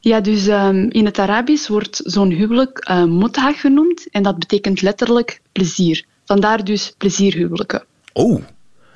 [0.00, 4.06] Ja, dus um, in het Arabisch wordt zo'n huwelijk uh, mutta genoemd.
[4.10, 6.04] En dat betekent letterlijk plezier.
[6.24, 7.84] Vandaar dus plezierhuwelijken.
[8.12, 8.42] Oh,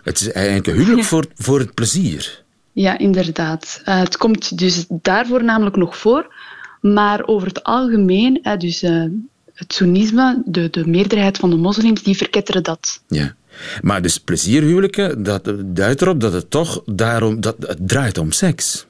[0.02, 2.42] het is eigenlijk een huwelijk voor, voor het plezier.
[2.72, 3.82] Ja, inderdaad.
[3.85, 6.35] Uh, het komt dus daarvoor namelijk nog voor.
[6.80, 8.85] Maar over het algemeen, dus
[9.54, 13.02] het Soenisme, de, de meerderheid van de moslims, die verketteren dat.
[13.08, 13.34] Ja.
[13.82, 18.86] Maar dus plezierhuwelijken, dat duidt erop dat het toch daarom, dat het draait om seks.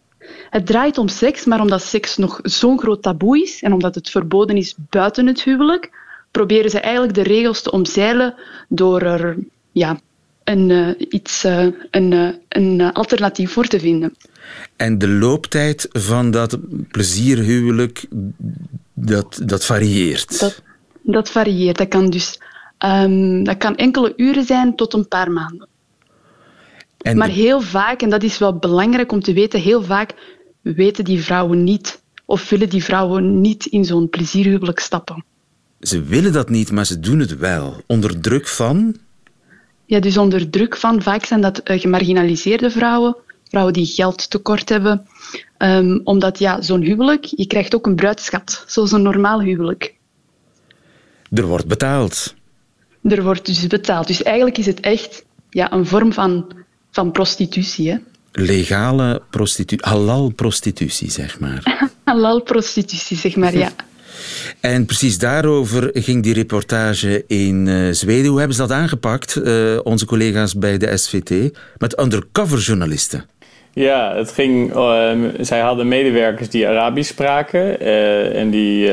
[0.51, 4.11] Het draait om seks, maar omdat seks nog zo'n groot taboe is en omdat het
[4.11, 5.91] verboden is buiten het huwelijk,
[6.31, 8.35] proberen ze eigenlijk de regels te omzeilen
[8.69, 9.37] door er
[9.73, 10.01] ja,
[10.45, 14.15] een, uh, iets, uh, een, uh, een alternatief voor te vinden.
[14.77, 18.07] En de looptijd van dat plezierhuwelijk,
[19.05, 20.41] dat, dat varieert?
[20.41, 20.63] Dat,
[21.03, 21.79] dat varieert.
[21.79, 22.41] Dat kan dus
[22.79, 25.69] um, dat kan enkele uren zijn tot een paar maanden.
[26.99, 30.15] En maar heel vaak, en dat is wel belangrijk om te weten, heel vaak
[30.61, 35.25] weten die vrouwen niet of willen die vrouwen niet in zo'n plezierhuwelijk stappen.
[35.81, 37.83] Ze willen dat niet, maar ze doen het wel.
[37.87, 38.97] Onder druk van?
[39.85, 43.17] Ja, dus onder druk van, vaak zijn dat uh, gemarginaliseerde vrouwen,
[43.53, 45.07] vrouwen die geld tekort hebben.
[45.59, 49.95] Um, omdat ja, zo'n huwelijk, je krijgt ook een bruidschat, zoals een normaal huwelijk.
[51.31, 52.35] Er wordt betaald.
[53.03, 54.07] Er wordt dus betaald.
[54.07, 56.53] Dus eigenlijk is het echt ja, een vorm van,
[56.91, 57.91] van prostitutie.
[57.91, 57.97] Hè?
[58.33, 61.89] Legale prostitutie, halal prostitutie, zeg maar.
[62.05, 63.73] halal prostitutie, zeg maar, ja.
[64.61, 68.27] En precies daarover ging die reportage in uh, Zweden.
[68.27, 73.25] Hoe hebben ze dat aangepakt, uh, onze collega's bij de SVT, met undercover journalisten?
[73.75, 77.81] Ja, het ging, uh, zij hadden medewerkers die Arabisch spraken
[78.35, 78.91] en die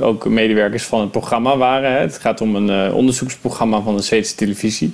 [0.00, 1.92] ook medewerkers van het programma waren.
[1.92, 1.98] Hè.
[1.98, 4.92] Het gaat om een onderzoeksprogramma van de Zweedse televisie.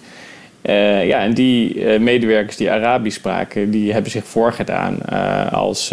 [1.03, 5.03] Ja, en die medewerkers die Arabisch spraken, die hebben zich voorgedaan
[5.51, 5.91] als,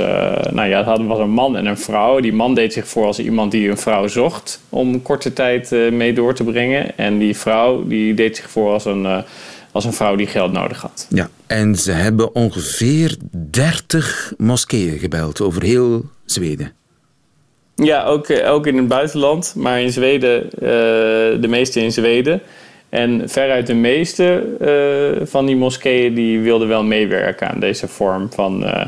[0.51, 2.19] nou ja, het was een man en een vrouw.
[2.19, 6.13] Die man deed zich voor als iemand die een vrouw zocht om korte tijd mee
[6.13, 6.97] door te brengen.
[6.97, 9.23] En die vrouw die deed zich voor als een,
[9.71, 11.07] als een vrouw die geld nodig had.
[11.09, 16.71] Ja, en ze hebben ongeveer 30 moskeeën gebeld over heel Zweden.
[17.75, 20.49] Ja, ook, ook in het buitenland, maar in Zweden,
[21.41, 22.41] de meeste in Zweden.
[22.91, 28.29] En veruit de meeste uh, van die moskeeën die wilden wel meewerken aan deze vorm
[28.33, 28.85] van uh,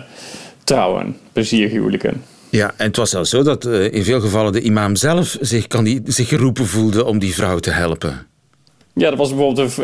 [0.63, 2.23] trouwen, plezierhuwelijken.
[2.49, 5.83] Ja, en het was zelfs zo dat in veel gevallen de imam zelf zich, kan
[5.83, 8.27] die, zich geroepen voelde om die vrouw te helpen.
[8.93, 9.75] Ja, dat was bijvoorbeeld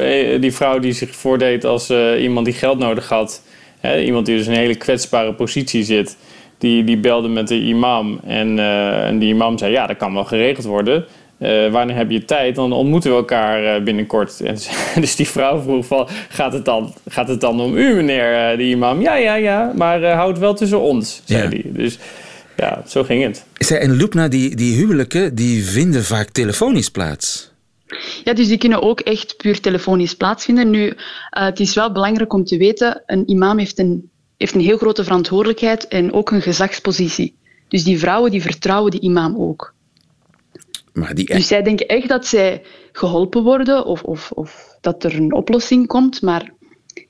[0.41, 3.41] die vrouw die zich voordeed als iemand die geld nodig had.
[3.79, 6.17] Hè, iemand die dus in een hele kwetsbare positie zit.
[6.57, 8.59] Die, die belde met de imam en,
[9.05, 11.05] en die imam zei, ja, dat kan wel geregeld worden.
[11.39, 12.55] Uh, wanneer heb je tijd?
[12.55, 14.41] Dan ontmoeten we elkaar uh, binnenkort.
[14.41, 14.57] En
[15.01, 18.57] dus die vrouw vroeg van, gaat het dan, gaat het dan om u, meneer uh,
[18.57, 19.01] de imam?
[19.01, 21.63] Ja, ja, ja, maar houd wel tussen ons, zei hij.
[21.65, 21.99] Dus
[22.57, 23.45] ja, zo ging het.
[23.69, 27.48] En Loepna, die, die huwelijken, die vinden vaak telefonisch plaats.
[28.23, 30.69] Ja, dus die kunnen ook echt puur telefonisch plaatsvinden.
[30.69, 30.93] Nu,
[31.29, 35.03] het is wel belangrijk om te weten, een imam heeft een, heeft een heel grote
[35.03, 37.35] verantwoordelijkheid en ook een gezagspositie.
[37.67, 39.73] Dus die vrouwen die vertrouwen die imam ook.
[40.93, 41.25] Maar die...
[41.25, 45.87] Dus zij denken echt dat zij geholpen worden of, of, of dat er een oplossing
[45.87, 46.53] komt, maar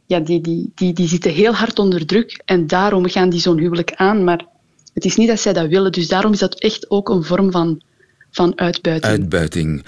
[0.06, 3.60] ja, die, die, die, die zitten heel hard onder druk en daarom gaan die zo'n
[3.60, 4.24] huwelijk aan.
[4.24, 4.46] Maar
[4.94, 7.52] het is niet dat zij dat willen, dus daarom is dat echt ook een vorm
[7.52, 7.82] van,
[8.32, 9.12] van uitbuiting.
[9.14, 9.84] Uitbuiting.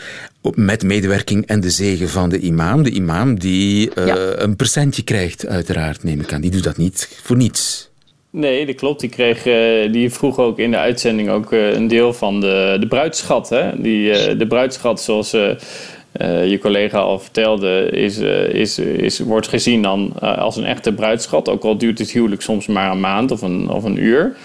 [0.55, 2.83] Met medewerking en de zegen van de imam.
[2.83, 6.41] De imam die uh, een percentje krijgt, uiteraard, neem ik aan.
[6.41, 7.89] Die doet dat niet voor niets.
[8.29, 8.99] Nee, dat klopt.
[8.99, 12.77] Die, kreeg, uh, die vroeg ook in de uitzending ook uh, een deel van de,
[12.79, 13.49] de bruidschat.
[13.49, 13.81] Hè?
[13.81, 19.81] Die, de bruidschat, zoals uh, je collega al vertelde, is, uh, is, is, wordt gezien
[19.81, 21.49] dan uh, als een echte bruidschat.
[21.49, 24.35] Ook al duurt het huwelijk soms maar een maand of een, of een uur.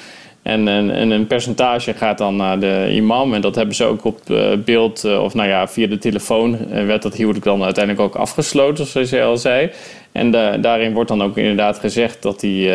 [0.47, 3.35] En, en, en een percentage gaat dan naar de imam.
[3.35, 4.21] En dat hebben ze ook op
[4.65, 9.11] beeld, of nou ja, via de telefoon werd dat huwelijk dan uiteindelijk ook afgesloten, zoals
[9.11, 9.71] je al zei.
[10.13, 10.31] En
[10.61, 12.71] daarin wordt dan ook inderdaad gezegd dat die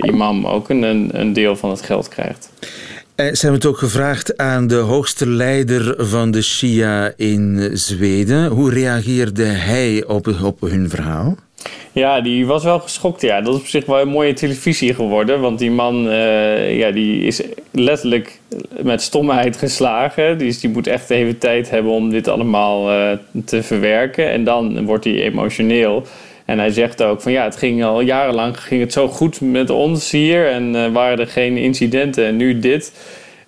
[0.00, 2.50] imam ook een, een deel van het geld krijgt.
[3.16, 8.46] Eh, ze hebben het ook gevraagd aan de hoogste leider van de Shia in Zweden.
[8.46, 11.36] Hoe reageerde hij op, op hun verhaal?
[11.92, 13.20] Ja, die was wel geschokt.
[13.20, 13.40] Ja.
[13.40, 15.40] Dat is op zich wel een mooie televisie geworden.
[15.40, 18.40] Want die man uh, ja, die is letterlijk
[18.82, 20.38] met stomheid geslagen.
[20.38, 23.10] Dus die moet echt even tijd hebben om dit allemaal uh,
[23.44, 24.30] te verwerken.
[24.30, 26.06] En dan wordt hij emotioneel.
[26.44, 29.70] En hij zegt ook van ja, het ging al jarenlang ging het zo goed met
[29.70, 32.92] ons hier en uh, waren er geen incidenten en nu dit.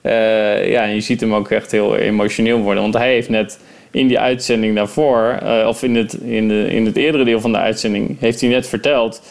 [0.03, 2.83] Ja, en je ziet hem ook echt heel emotioneel worden.
[2.83, 3.59] Want hij heeft net
[3.99, 7.53] in die uitzending daarvoor, uh, of in het, in, de, in het eerdere deel van
[7.53, 9.23] de uitzending, heeft hij net verteld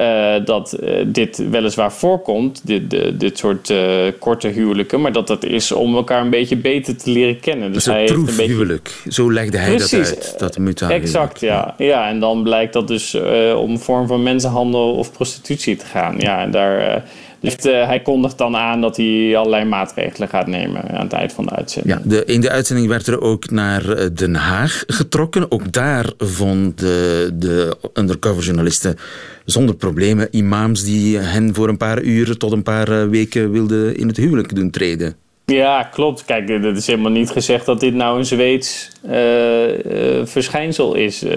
[0.00, 3.72] uh, dat uh, dit weliswaar voorkomt, dit, de, dit soort
[4.18, 7.72] korte huwelijken, maar dat dat is om elkaar een beetje beter te leren kennen.
[7.72, 8.42] Dus, dus hij een beetje...
[8.42, 11.74] huwelijk, zo legde hij Precies, dat uit, dat mutaal Exact, ja.
[11.78, 12.08] ja.
[12.08, 13.14] En dan blijkt dat dus
[13.56, 16.16] om een vorm van mensenhandel of prostitutie te gaan.
[16.18, 17.04] Ja, en daar
[17.40, 21.32] dus uh, hij kondigt dan aan dat hij allerlei maatregelen gaat nemen aan het eind
[21.32, 21.96] van de uitzending.
[21.96, 25.50] Ja, de, in de uitzending werd er ook naar eh, Den Haag getrokken.
[25.50, 28.96] Ook daar vonden de, de undercover-journalisten
[29.44, 33.96] zonder problemen imams die hen voor een paar uren tot een paar eh, weken wilden
[33.96, 35.16] in het huwelijk doen treden.
[35.44, 36.24] Ja, klopt.
[36.24, 41.24] Kijk, het is helemaal niet gezegd dat dit nou een Zweeds uh, uh, verschijnsel is.
[41.24, 41.30] Uh,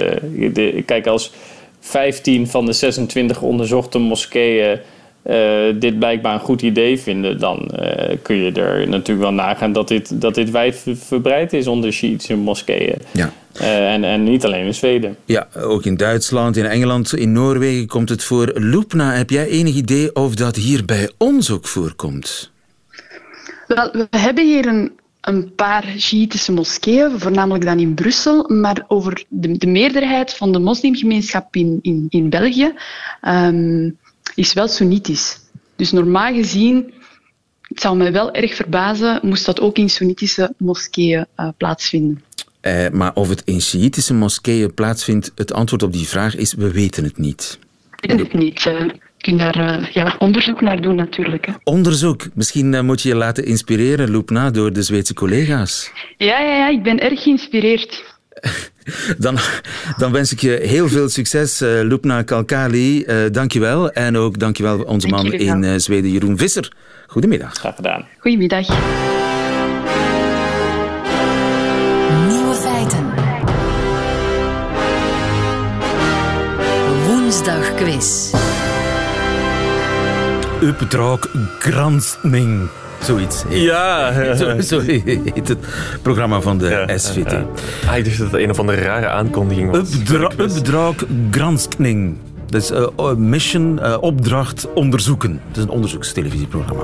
[0.53, 1.31] de, kijk, als
[1.79, 4.79] 15 van de 26 onderzochte moskeeën
[5.79, 9.87] dit blijkbaar een goed idee vinden, dan uh, kun je er natuurlijk wel nagaan dat
[9.87, 12.97] dit, dat dit wijd verbreid is onder Shiïtische moskeeën.
[13.11, 13.33] Ja.
[13.61, 15.17] Uh, en, en niet alleen in Zweden.
[15.25, 18.51] Ja, ook in Duitsland, in Engeland, in Noorwegen komt het voor.
[18.53, 22.51] Loepna, heb jij enig idee of dat hier bij ons ook voorkomt?
[23.67, 29.23] Wel, we hebben hier een, een paar Shiïtische moskeeën, voornamelijk dan in Brussel, maar over
[29.27, 32.73] de, de meerderheid van de moslimgemeenschap in, in, in België.
[33.27, 33.97] Um,
[34.39, 35.39] is wel Soenitisch.
[35.75, 36.93] Dus normaal gezien,
[37.61, 42.23] het zou mij wel erg verbazen, moest dat ook in Soenitische moskeeën uh, plaatsvinden.
[42.61, 46.71] Uh, maar of het in Shiïtische moskeeën plaatsvindt, het antwoord op die vraag is: we
[46.71, 47.59] weten het niet.
[47.89, 48.65] We weten het niet.
[48.65, 51.45] Uh, je kunt daar ja, onderzoek naar doen, natuurlijk.
[51.45, 51.53] Hè.
[51.63, 52.27] Onderzoek?
[52.33, 55.91] Misschien moet je je laten inspireren, Loepna, door de Zweedse collega's.
[56.17, 58.03] Ja, ja, ja, ik ben erg geïnspireerd.
[59.17, 59.37] Dan,
[59.97, 63.03] dan wens ik je heel veel succes, uh, Lupna Kalkali.
[63.07, 63.91] Uh, dankjewel.
[63.91, 66.71] En ook dankjewel onze man in uh, Zweden, Jeroen Visser.
[67.07, 67.53] Goedemiddag.
[67.53, 68.05] Graag gedaan.
[68.19, 68.67] Goedemiddag.
[72.27, 73.13] Nieuwe feiten.
[77.05, 78.33] Woensdag quiz.
[80.61, 81.19] Uppdrag
[81.59, 82.69] granskning.
[83.01, 83.43] Zoiets.
[83.49, 84.13] Ja.
[84.35, 85.57] Zo, zo, heet het
[86.01, 87.33] programma van de SVT.
[87.87, 89.93] Ah, ik dacht dat het een of andere rare aankondiging was.
[90.37, 90.95] Uppdrag
[91.31, 92.17] granskning.
[92.49, 95.41] Dat is uh, mission, uh, opdracht, onderzoeken.
[95.47, 96.83] Het is een onderzoekstelevisieprogramma.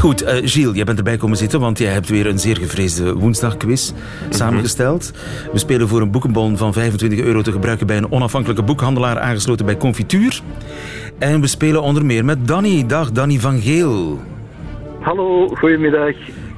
[0.00, 3.14] Goed, uh, Gilles, jij bent erbij komen zitten, want jij hebt weer een zeer gevreesde
[3.14, 3.96] woensdagquiz mm
[4.30, 5.12] samengesteld.
[5.52, 9.66] We spelen voor een boekenbon van 25 euro te gebruiken bij een onafhankelijke boekhandelaar aangesloten
[9.66, 10.40] bij Confituur.
[11.18, 12.86] En we spelen onder meer met Danny.
[12.86, 14.20] Dag, Danny van Geel.
[15.08, 16.14] Hallo, goedemiddag.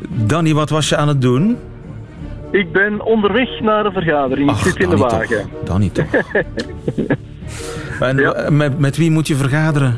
[0.09, 1.57] Danny, wat was je aan het doen?
[2.51, 4.51] Ik ben onderweg naar een vergadering.
[4.51, 5.27] ik zit in de wagen.
[5.27, 5.65] Toch.
[5.65, 6.07] Danny toch.
[8.09, 8.51] en ja.
[8.51, 9.97] met, met wie moet je vergaderen?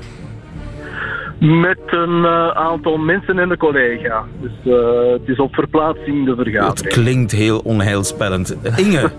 [1.39, 4.25] Met een uh, aantal mensen en een collega.
[4.41, 6.79] Dus uh, het is op verplaatsing de vergadering.
[6.79, 8.57] Het klinkt heel onheilspellend.
[8.77, 9.11] Inge.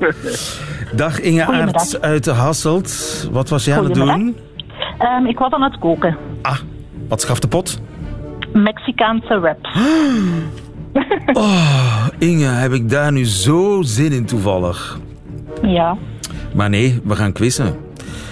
[0.95, 3.29] Dag Inge Aerts uit Hasselt.
[3.31, 4.37] Wat was jij aan het doen?
[4.99, 6.17] Um, ik was aan het koken.
[6.41, 6.57] Ah,
[7.07, 7.81] wat schaft de pot?
[8.53, 9.67] Mexicaanse rap.
[11.33, 14.99] Oh, Inge, heb ik daar nu zo zin in toevallig?
[15.61, 15.97] Ja.
[16.53, 17.75] Maar nee, we gaan quizzen.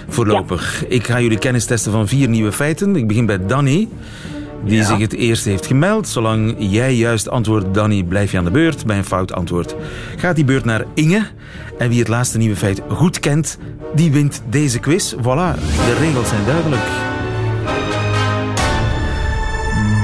[0.08, 0.86] Voorlopig.
[0.88, 2.96] Ik ga jullie kennis testen van vier nieuwe feiten.
[2.96, 3.88] Ik begin bij Danny,
[4.64, 6.08] die zich het eerst heeft gemeld.
[6.08, 8.86] Zolang jij juist antwoordt, Danny, blijf je aan de beurt.
[8.86, 9.76] Bij een fout antwoord
[10.18, 11.22] gaat die beurt naar Inge.
[11.78, 13.58] En wie het laatste nieuwe feit goed kent,
[13.96, 15.16] die wint deze quiz.
[15.16, 15.56] Voilà,
[15.86, 17.11] de regels zijn duidelijk.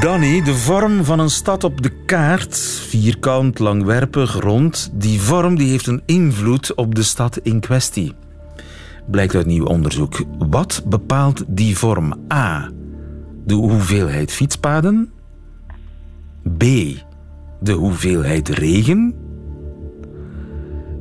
[0.07, 5.87] De vorm van een stad op de kaart, vierkant, langwerpig, rond, die vorm die heeft
[5.87, 8.13] een invloed op de stad in kwestie.
[9.11, 10.23] Blijkt uit nieuw onderzoek.
[10.37, 12.13] Wat bepaalt die vorm?
[12.33, 12.69] A.
[13.45, 15.11] De hoeveelheid fietspaden.
[16.57, 16.63] B.
[17.59, 19.15] De hoeveelheid regen.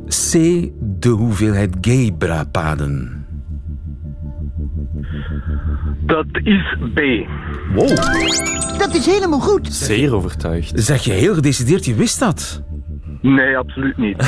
[0.07, 0.33] C.
[0.81, 3.27] De hoeveelheid gaybrapaden.
[6.07, 7.01] Dat is B.
[7.75, 7.89] Wow.
[8.79, 9.73] Dat is helemaal goed.
[9.73, 10.73] Zeer overtuigd.
[10.75, 12.63] Zeg je heel gedecideerd, je wist dat.
[13.23, 14.17] Nee, absoluut niet.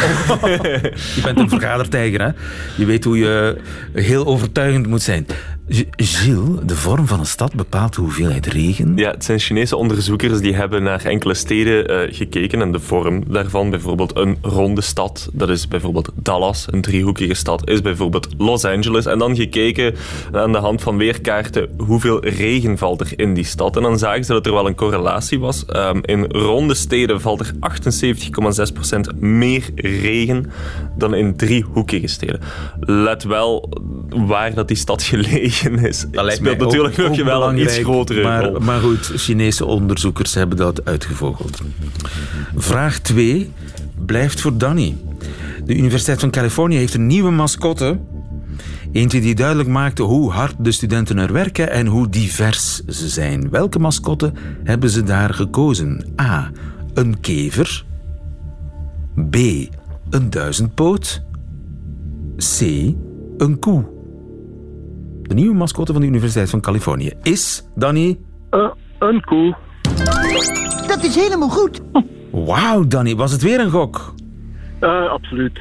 [1.14, 2.30] Je bent een vergadertijger, hè?
[2.76, 3.56] Je weet hoe je
[3.92, 5.26] heel overtuigend moet zijn.
[5.68, 8.96] Gilles, de vorm van een stad bepaalt de hoeveelheid regen.
[8.96, 13.22] Ja, het zijn Chinese onderzoekers die hebben naar enkele steden eh, gekeken en de vorm
[13.26, 13.70] daarvan.
[13.70, 16.66] Bijvoorbeeld een ronde stad, dat is bijvoorbeeld Dallas.
[16.70, 19.06] Een driehoekige stad is bijvoorbeeld Los Angeles.
[19.06, 19.94] En dan gekeken
[20.32, 23.76] aan de hand van weerkaarten hoeveel regen valt er in die stad.
[23.76, 25.64] En dan zagen ze dat er wel een correlatie was.
[25.66, 30.50] Ehm, in ronde steden valt er 78,6% meer regen
[30.96, 32.40] dan in driehoekige steden.
[32.80, 33.68] Let wel
[34.08, 38.22] waar dat die stad gelegen Dat lijkt speelt natuurlijk ook- ook wel een iets grotere
[38.22, 38.58] maar, rol.
[38.60, 41.60] Maar goed, Chinese onderzoekers hebben dat uitgevogeld.
[42.56, 43.50] Vraag 2
[44.06, 44.96] blijft voor Danny.
[45.64, 47.98] De Universiteit van Californië heeft een nieuwe mascotte.
[48.92, 53.50] Eentje die duidelijk maakte hoe hard de studenten er werken en hoe divers ze zijn.
[53.50, 54.32] Welke mascotte
[54.64, 56.04] hebben ze daar gekozen?
[56.20, 56.50] A.
[56.94, 57.84] Een kever.
[59.30, 59.36] B.
[60.10, 61.22] Een duizendpoot.
[62.36, 62.60] C.
[63.38, 63.84] Een koe.
[65.28, 68.18] De nieuwe mascotte van de Universiteit van Californië is, Danny...
[68.50, 69.56] Eh, een koe.
[70.86, 71.80] Dat is helemaal goed.
[72.30, 74.14] Wauw, Danny, was het weer een gok?
[74.80, 75.58] Eh, absoluut.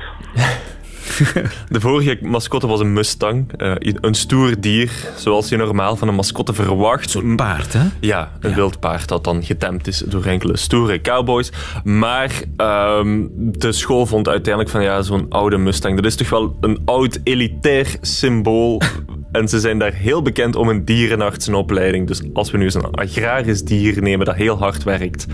[1.69, 3.51] De vorige mascotte was een Mustang.
[3.57, 7.13] eh, een stoer dier, zoals je normaal van een mascotte verwacht.
[7.13, 7.83] Een paard, hè?
[7.99, 11.51] Ja, een wild paard dat dan getemd is door enkele stoere cowboys.
[11.83, 16.57] Maar ehm, de school vond uiteindelijk van ja, zo'n oude Mustang, dat is toch wel
[16.61, 18.81] een oud elitair symbool.
[19.31, 22.07] En ze zijn daar heel bekend om een dierenartsenopleiding.
[22.07, 25.25] Dus als we nu eens een agrarisch dier nemen dat heel hard werkt,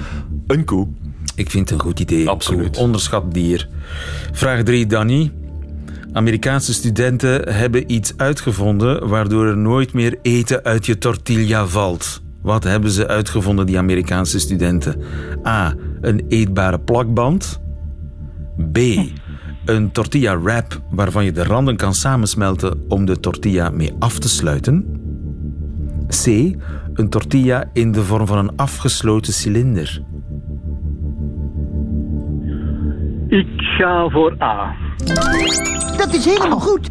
[0.48, 0.88] een koe.
[1.36, 2.30] Ik vind het een goed idee.
[2.30, 2.76] Absoluut.
[2.76, 3.70] Koe, onderschat dier.
[4.32, 5.32] Vraag 3, Danny.
[6.14, 12.22] Amerikaanse studenten hebben iets uitgevonden waardoor er nooit meer eten uit je tortilla valt.
[12.42, 15.02] Wat hebben ze uitgevonden, die Amerikaanse studenten?
[15.46, 15.76] A.
[16.02, 17.62] Een eetbare plakband.
[18.72, 18.78] B.
[19.66, 24.30] Een tortilla wrap waarvan je de randen kan samensmelten om de tortilla mee af te
[24.30, 25.02] sluiten.
[26.08, 26.26] C.
[26.94, 30.02] Een tortilla in de vorm van een afgesloten cilinder.
[33.28, 34.76] Ik ga voor A.
[35.98, 36.90] Dat is helemaal goed.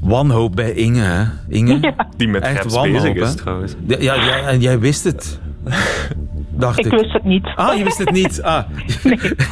[0.00, 1.24] Wanhoop bij Inge, hè?
[1.48, 1.94] Inge?
[2.16, 3.34] Die met Echt wanhoop, bezig is hè?
[3.34, 3.74] trouwens.
[3.86, 5.40] Ja, ja, ja, en jij wist het.
[6.56, 6.84] Dacht ik.
[6.84, 7.46] Ik wist het niet.
[7.54, 8.42] Ah, je wist het niet.
[8.42, 8.64] Ah.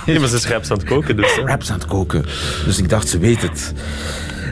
[0.07, 1.37] Ja, maar ze is raps aan het koken, dus...
[1.37, 1.43] hè.
[1.43, 2.23] Raps aan het koken.
[2.65, 3.75] Dus ik dacht, ze weet het.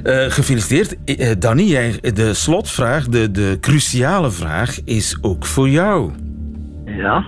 [0.02, 1.04] Eh, gefeliciteerd.
[1.04, 6.10] Eh, Danny, jij, de slotvraag, de, de cruciale vraag, is ook voor jou.
[6.84, 7.24] Ja.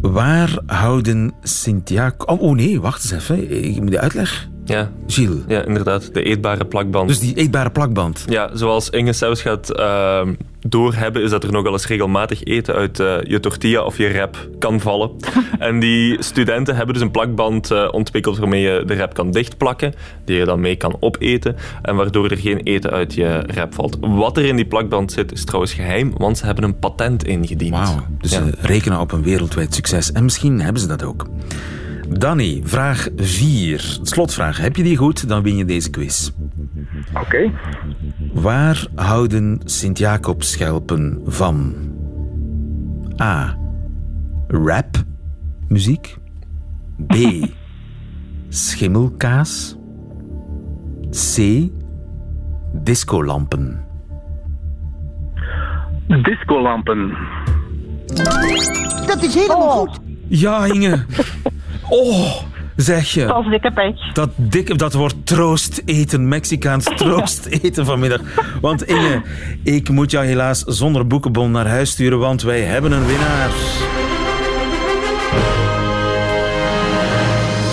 [0.00, 2.28] Waar houden Sint-Jacob...
[2.30, 3.64] Oh, oh nee, wacht eens even.
[3.64, 4.48] Ik moet de uitleg.
[4.70, 5.38] Ja, Gilles.
[5.48, 6.14] ja, inderdaad.
[6.14, 7.08] De eetbare plakband.
[7.08, 8.24] Dus die eetbare plakband.
[8.28, 13.00] Ja, zoals Inge zelfs gaat ehm, doorhebben, is dat er nogal eens regelmatig eten uit
[13.00, 15.10] eh, je tortilla of je rap kan vallen.
[15.58, 19.94] en die studenten hebben dus een plakband eh, ontwikkeld waarmee je de rap kan dichtplakken,
[20.24, 23.96] die je dan mee kan opeten, en waardoor er geen eten uit je rap valt.
[24.00, 27.74] Wat er in die plakband zit, is trouwens geheim, want ze hebben een patent ingediend.
[27.74, 28.04] Wauw.
[28.20, 28.44] Dus Ja.
[28.44, 30.12] ze rekenen op een wereldwijd succes.
[30.12, 31.26] En misschien hebben ze dat ook.
[32.18, 33.98] Danny, vraag 4.
[34.02, 34.58] Slotvraag.
[34.58, 36.30] Heb je die goed, dan win je deze quiz.
[37.14, 37.52] Oké.
[38.32, 41.74] Waar houden Sint-Jacobschelpen van?
[43.20, 43.58] A.
[44.48, 44.96] Rap,
[45.68, 46.16] muziek.
[47.06, 47.14] B.
[48.48, 49.76] Schimmelkaas.
[51.10, 51.40] C.
[52.72, 53.84] Discolampen.
[56.22, 57.16] Discolampen.
[59.06, 60.00] Dat is helemaal goed.
[60.28, 60.98] Ja, Inge.
[61.90, 62.42] Oh,
[62.76, 63.26] zeg je.
[63.26, 64.12] Dat is dikke pech.
[64.12, 68.20] Dat, dikke, dat wordt troosteten, Mexicaans troosteten vanmiddag.
[68.60, 69.22] Want Inge,
[69.64, 73.50] ik moet jou helaas zonder boekenbon naar huis sturen, want wij hebben een winnaar.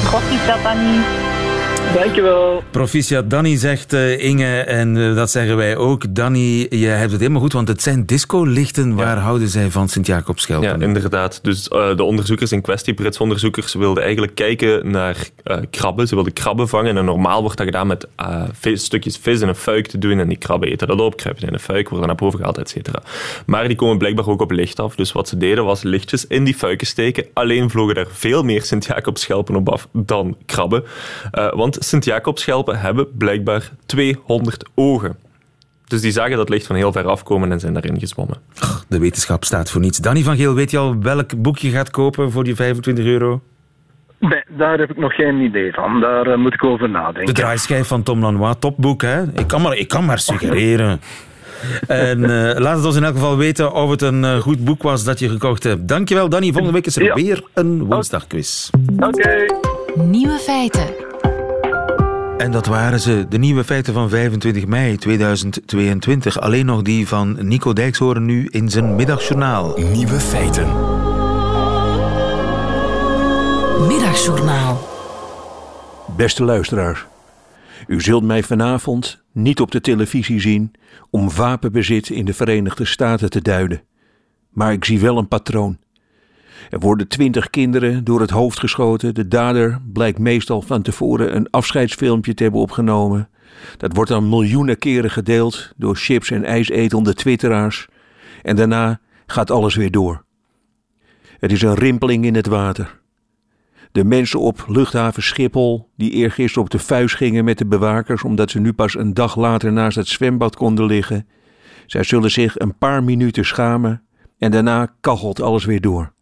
[0.05, 1.26] God is dat dan niet.
[1.93, 2.63] Dankjewel.
[2.71, 6.15] Proficiat Danny zegt eh, Inge en eh, dat zeggen wij ook.
[6.15, 8.95] Danny, je hebt het helemaal goed, want het zijn discolichten.
[8.95, 10.79] Waar houden zij van Sint-Jacobsschelpen?
[10.79, 11.39] Ja, inderdaad.
[11.43, 16.07] Dus eh, de onderzoekers in kwestie, Britse onderzoekers, wilden eigenlijk kijken naar eh, krabben.
[16.07, 16.97] Ze wilden krabben vangen.
[16.97, 20.19] En normaal wordt dat gedaan met eh, vis- stukjes vis in een fuik te doen.
[20.19, 22.69] En die krabben eten dat op, kruipen in een fuik, worden naar boven gehaald, et
[22.69, 23.01] cetera.
[23.45, 24.95] Maar die komen blijkbaar ook op licht af.
[24.95, 27.25] Dus wat ze deden was lichtjes in die fuiken steken.
[27.33, 30.83] Alleen vlogen er veel meer Sint-Jacobsschelpen op af dan krabben.
[31.31, 35.15] Eh, want Sint-Jacobsschelpen hebben blijkbaar 200 ogen.
[35.87, 38.37] Dus die zagen dat licht van heel ver afkomen en zijn daarin gezwommen.
[38.87, 39.97] De wetenschap staat voor niets.
[39.97, 43.41] Danny van Geel, weet je al welk boek je gaat kopen voor die 25 euro?
[44.19, 45.99] Nee, daar heb ik nog geen idee van.
[45.99, 47.33] Daar eh, moet ik over De nadenken.
[47.33, 49.23] draaischijf van Tom Lanois, topboek, hè?
[49.23, 51.01] Ik kan maar, ik kan maar suggereren.
[51.87, 54.83] En eh, laat het ons in elk geval weten of het een eh, goed boek
[54.83, 55.87] was dat je gekocht hebt.
[55.87, 56.45] Dankjewel, Danny.
[56.47, 57.13] Volgende week is er Ja.
[57.13, 58.69] weer een woensdagquiz.
[58.99, 59.45] Oké.
[59.95, 60.85] Nieuwe feiten.
[62.37, 66.39] En dat waren ze, de nieuwe feiten van 25 mei 2022.
[66.39, 69.77] Alleen nog die van Nico Dijkshoorn nu in zijn middagjournaal.
[69.77, 70.67] Nieuwe feiten.
[73.87, 74.87] Middagjournaal.
[76.17, 77.05] Beste luisteraars,
[77.87, 80.71] u zult mij vanavond niet op de televisie zien
[81.09, 83.81] om wapenbezit in de Verenigde Staten te duiden.
[84.49, 85.77] Maar ik zie wel een patroon.
[86.69, 89.13] Er worden twintig kinderen door het hoofd geschoten.
[89.13, 93.29] De dader blijkt meestal van tevoren een afscheidsfilmpje te hebben opgenomen.
[93.77, 97.87] Dat wordt dan miljoenen keren gedeeld door chips- en ijsetende twitteraars.
[98.43, 100.25] En daarna gaat alles weer door.
[101.39, 102.99] Het is een rimpeling in het water.
[103.91, 108.51] De mensen op luchthaven Schiphol, die eergisteren op de vuist gingen met de bewakers omdat
[108.51, 111.27] ze nu pas een dag later naast het zwembad konden liggen,
[111.85, 114.03] zij zullen zich een paar minuten schamen
[114.37, 116.13] en daarna kachelt alles weer door.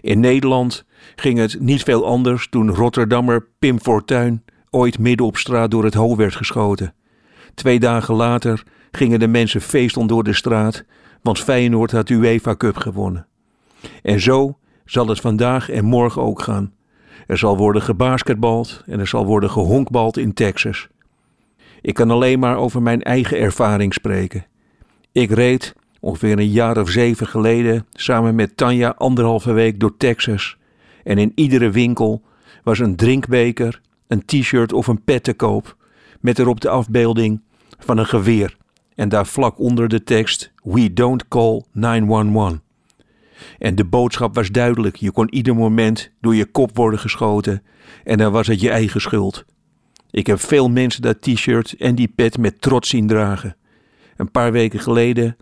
[0.00, 0.84] In Nederland
[1.16, 5.94] ging het niet veel anders toen Rotterdammer Pim Fortuyn ooit midden op straat door het
[5.94, 6.94] hoofd werd geschoten.
[7.54, 10.84] Twee dagen later gingen de mensen feestend door de straat,
[11.22, 13.26] want Feyenoord had UEFA Cup gewonnen.
[14.02, 16.72] En zo zal het vandaag en morgen ook gaan.
[17.26, 20.88] Er zal worden gebasketbald en er zal worden gehonkbald in Texas.
[21.80, 24.46] Ik kan alleen maar over mijn eigen ervaring spreken.
[25.12, 30.56] Ik reed ongeveer een jaar of zeven geleden samen met Tanja anderhalve week door Texas.
[31.04, 32.22] En in iedere winkel
[32.62, 35.76] was een drinkbeker, een t-shirt of een pet te koop.
[36.20, 37.40] Met erop de afbeelding
[37.78, 38.56] van een geweer.
[38.94, 42.58] En daar vlak onder de tekst: We don't call 911.
[43.58, 44.96] En de boodschap was duidelijk.
[44.96, 47.62] Je kon ieder moment door je kop worden geschoten.
[48.04, 49.44] En dan was het je eigen schuld.
[50.10, 53.56] Ik heb veel mensen dat t-shirt en die pet met trots zien dragen.
[54.16, 55.36] Een paar weken geleden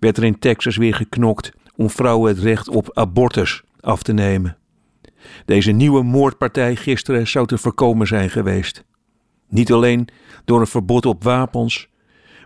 [0.00, 4.56] werd er in Texas weer geknokt om vrouwen het recht op abortus af te nemen.
[5.44, 8.84] Deze nieuwe moordpartij gisteren zou te voorkomen zijn geweest.
[9.48, 10.08] Niet alleen
[10.44, 11.88] door een verbod op wapens,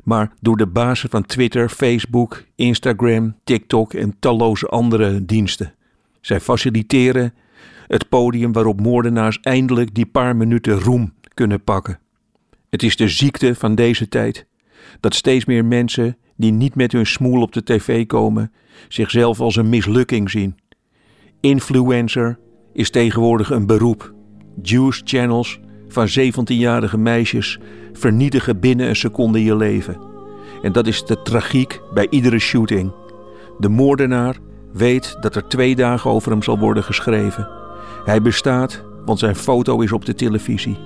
[0.05, 5.75] maar door de bazen van Twitter, Facebook, Instagram, TikTok en talloze andere diensten.
[6.21, 7.35] Zij faciliteren
[7.87, 11.99] het podium waarop moordenaars eindelijk die paar minuten roem kunnen pakken.
[12.71, 14.47] Het is de ziekte van deze tijd
[15.01, 18.53] dat steeds meer mensen die niet met hun smoel op de tv komen,
[18.89, 20.57] zichzelf als een mislukking zien.
[21.41, 22.39] Influencer
[22.73, 24.15] is tegenwoordig een beroep.
[24.63, 27.59] Juice channels van 17-jarige meisjes
[27.93, 29.97] vernietigen binnen een seconde je leven.
[30.63, 32.93] En dat is de tragiek bij iedere shooting.
[33.59, 34.37] De moordenaar
[34.73, 37.49] weet dat er twee dagen over hem zal worden geschreven.
[38.05, 40.79] Hij bestaat, want zijn foto is op de televisie.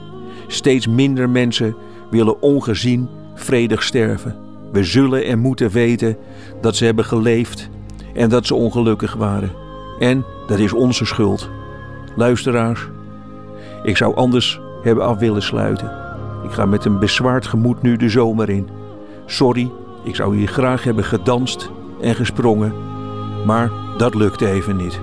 [0.46, 1.76] Steeds minder mensen
[2.10, 4.47] willen ongezien vredig sterven.
[4.72, 6.16] We zullen en moeten weten
[6.60, 7.68] dat ze hebben geleefd
[8.14, 9.50] en dat ze ongelukkig waren.
[9.98, 11.50] En dat is onze schuld.
[12.16, 12.88] Luisteraars,
[13.82, 15.92] ik zou anders hebben af willen sluiten.
[16.44, 18.68] Ik ga met een bezwaard gemoed nu de zomer in.
[19.26, 19.70] Sorry,
[20.04, 22.72] ik zou hier graag hebben gedanst en gesprongen,
[23.46, 25.00] maar dat lukte even niet.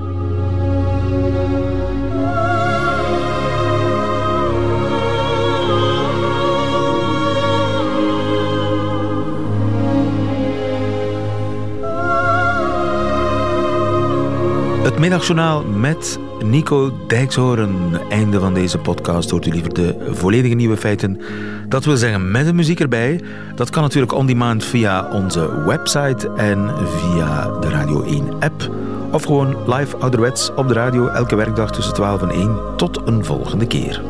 [14.96, 18.00] Het middagjournaal met Nico Dijkshoorn.
[18.10, 19.30] Einde van deze podcast.
[19.30, 21.22] Hoort u liever de volledige nieuwe feiten.
[21.68, 23.22] Dat wil zeggen met de muziek erbij.
[23.56, 28.72] Dat kan natuurlijk on demand via onze website en via de Radio 1 app.
[29.12, 32.58] Of gewoon live ouderwets op de radio elke werkdag tussen 12 en 1.
[32.78, 34.02] Tot een volgende keer.